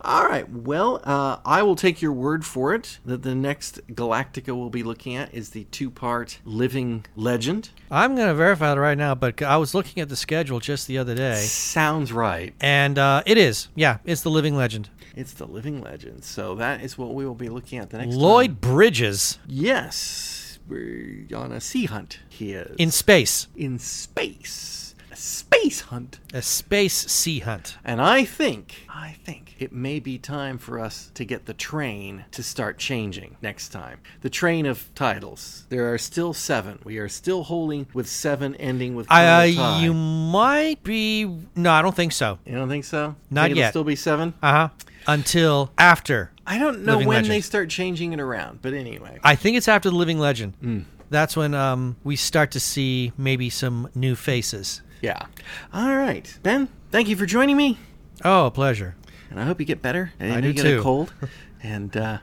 All 0.00 0.26
right. 0.26 0.48
Well, 0.48 1.00
uh, 1.04 1.38
I 1.44 1.62
will 1.62 1.76
take 1.76 2.02
your 2.02 2.12
word 2.12 2.44
for 2.44 2.74
it 2.74 2.98
that 3.04 3.22
the 3.22 3.34
next 3.34 3.80
Galactica 3.88 4.56
we'll 4.56 4.70
be 4.70 4.82
looking 4.82 5.16
at 5.16 5.32
is 5.34 5.50
the 5.50 5.64
two-part 5.64 6.38
Living 6.44 7.04
Legend. 7.16 7.70
I'm 7.90 8.14
going 8.16 8.28
to 8.28 8.34
verify 8.34 8.72
it 8.72 8.76
right 8.76 8.98
now. 8.98 9.14
But 9.14 9.42
I 9.42 9.56
was 9.56 9.74
looking 9.74 10.02
at 10.02 10.08
the 10.08 10.16
schedule 10.16 10.60
just 10.60 10.86
the 10.86 10.98
other 10.98 11.14
day, 11.14 11.36
Sounds 11.36 12.12
right. 12.12 12.54
and 12.60 12.98
uh, 12.98 13.22
it 13.26 13.38
is. 13.38 13.68
Yeah, 13.74 13.98
it's 14.04 14.22
the 14.22 14.30
Living 14.30 14.56
Legend. 14.56 14.88
It's 15.14 15.32
the 15.32 15.46
Living 15.46 15.80
Legend. 15.80 16.24
So 16.24 16.54
that 16.56 16.82
is 16.82 16.98
what 16.98 17.14
we 17.14 17.24
will 17.24 17.34
be 17.34 17.48
looking 17.48 17.78
at 17.78 17.90
the 17.90 17.98
next 17.98 18.14
Lloyd 18.14 18.60
Bridges. 18.60 19.38
Yes. 19.46 20.58
We're 20.68 21.26
on 21.34 21.52
a 21.52 21.60
sea 21.60 21.86
hunt. 21.86 22.18
He 22.28 22.52
is 22.52 22.74
in 22.76 22.90
space, 22.90 23.46
in 23.56 23.78
space. 23.78 24.85
A 25.16 25.18
space 25.18 25.80
hunt. 25.80 26.20
a 26.34 26.42
space 26.42 26.92
sea 26.92 27.38
hunt. 27.38 27.78
And 27.86 28.02
I 28.02 28.26
think, 28.26 28.86
I 28.86 29.16
think 29.24 29.54
it 29.58 29.72
may 29.72 29.98
be 29.98 30.18
time 30.18 30.58
for 30.58 30.78
us 30.78 31.10
to 31.14 31.24
get 31.24 31.46
the 31.46 31.54
train 31.54 32.26
to 32.32 32.42
start 32.42 32.76
changing 32.76 33.38
next 33.40 33.70
time. 33.70 34.00
The 34.20 34.28
train 34.28 34.66
of 34.66 34.94
titles. 34.94 35.64
There 35.70 35.90
are 35.94 35.96
still 35.96 36.34
seven. 36.34 36.80
We 36.84 36.98
are 36.98 37.08
still 37.08 37.44
holding 37.44 37.86
with 37.94 38.06
seven, 38.10 38.56
ending 38.56 38.94
with. 38.94 39.06
I, 39.08 39.56
uh, 39.56 39.80
you 39.80 39.94
might 39.94 40.82
be. 40.84 41.24
No, 41.54 41.72
I 41.72 41.80
don't 41.80 41.96
think 41.96 42.12
so. 42.12 42.38
You 42.44 42.52
don't 42.52 42.68
think 42.68 42.84
so? 42.84 43.16
Not 43.30 43.46
think 43.46 43.56
yet. 43.56 43.70
Still 43.70 43.84
be 43.84 43.96
seven. 43.96 44.34
Uh 44.42 44.52
huh. 44.52 44.68
Until 45.06 45.70
after. 45.78 46.30
I 46.46 46.58
don't 46.58 46.84
know 46.84 46.92
Living 46.92 47.08
when 47.08 47.16
Legend. 47.16 47.32
they 47.32 47.40
start 47.40 47.70
changing 47.70 48.12
it 48.12 48.20
around, 48.20 48.60
but 48.60 48.74
anyway. 48.74 49.18
I 49.24 49.34
think 49.34 49.56
it's 49.56 49.66
after 49.66 49.88
the 49.88 49.96
Living 49.96 50.18
Legend. 50.18 50.52
Hmm. 50.60 50.80
That's 51.08 51.38
when 51.38 51.54
um, 51.54 51.96
we 52.04 52.16
start 52.16 52.50
to 52.50 52.60
see 52.60 53.12
maybe 53.16 53.48
some 53.48 53.88
new 53.94 54.14
faces. 54.14 54.82
Yeah. 55.00 55.26
All 55.72 55.96
right, 55.96 56.38
Ben. 56.42 56.68
Thank 56.90 57.08
you 57.08 57.16
for 57.16 57.26
joining 57.26 57.56
me, 57.56 57.78
Oh, 58.24 58.46
a 58.46 58.50
pleasure. 58.50 58.96
and 59.30 59.38
I 59.40 59.44
hope 59.44 59.60
you 59.60 59.66
get 59.66 59.82
better. 59.82 60.12
And 60.18 60.32
I 60.32 60.36
you 60.36 60.42
do 60.42 60.52
get 60.54 60.62
too. 60.62 60.78
a 60.80 60.82
cold. 60.82 61.12
and 61.62 61.96
uh, 61.96 62.18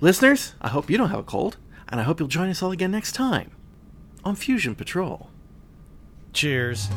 listeners, 0.00 0.54
I 0.60 0.68
hope 0.68 0.88
you 0.90 0.96
don't 0.96 1.10
have 1.10 1.18
a 1.20 1.24
cold, 1.24 1.56
and 1.88 2.00
I 2.00 2.04
hope 2.04 2.18
you'll 2.20 2.28
join 2.28 2.48
us 2.48 2.62
all 2.62 2.72
again 2.72 2.90
next 2.90 3.12
time 3.12 3.50
on 4.24 4.34
Fusion 4.36 4.74
Patrol. 4.74 5.30
Cheers. 6.32 6.88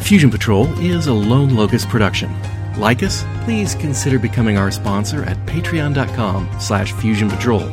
Fusion 0.00 0.30
Patrol 0.30 0.66
is 0.80 1.06
a 1.06 1.12
Lone 1.12 1.54
Locust 1.54 1.88
production. 1.88 2.34
Like 2.76 3.02
us, 3.02 3.24
please 3.44 3.74
consider 3.74 4.18
becoming 4.18 4.56
our 4.56 4.70
sponsor 4.70 5.24
at 5.24 5.36
patreon.com 5.46 6.48
slash 6.60 6.92
fusion 6.92 7.28
patrol. 7.28 7.68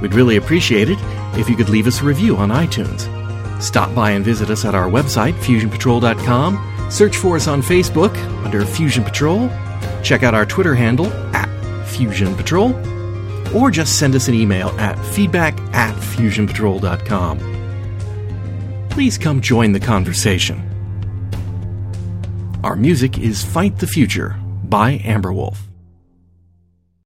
We'd 0.00 0.14
really 0.14 0.36
appreciate 0.36 0.88
it 0.90 0.98
if 1.38 1.48
you 1.48 1.56
could 1.56 1.68
leave 1.68 1.86
us 1.86 2.00
a 2.00 2.04
review 2.04 2.36
on 2.36 2.48
iTunes. 2.50 3.06
Stop 3.62 3.94
by 3.94 4.10
and 4.10 4.24
visit 4.24 4.50
us 4.50 4.64
at 4.64 4.74
our 4.74 4.90
website, 4.90 5.34
fusionpatrol.com. 5.34 6.90
Search 6.90 7.16
for 7.16 7.36
us 7.36 7.46
on 7.48 7.62
Facebook 7.62 8.14
under 8.44 8.66
Fusion 8.66 9.04
Patrol. 9.04 9.48
Check 10.02 10.22
out 10.22 10.34
our 10.34 10.44
Twitter 10.44 10.74
handle 10.74 11.06
at 11.34 11.48
Fusion 11.86 12.34
Patrol. 12.34 12.74
Or 13.56 13.70
just 13.70 13.98
send 13.98 14.14
us 14.14 14.28
an 14.28 14.34
email 14.34 14.68
at 14.80 15.02
feedback 15.14 15.58
at 15.74 15.94
fusionpatrol.com. 15.94 17.38
Please 18.90 19.16
come 19.16 19.40
join 19.40 19.72
the 19.72 19.80
conversation. 19.80 20.68
Our 22.62 22.76
music 22.76 23.18
is 23.18 23.42
Fight 23.44 23.78
the 23.78 23.86
Future 23.86 24.36
by 24.64 25.00
Amber 25.04 25.32
Wolf. 25.32 25.71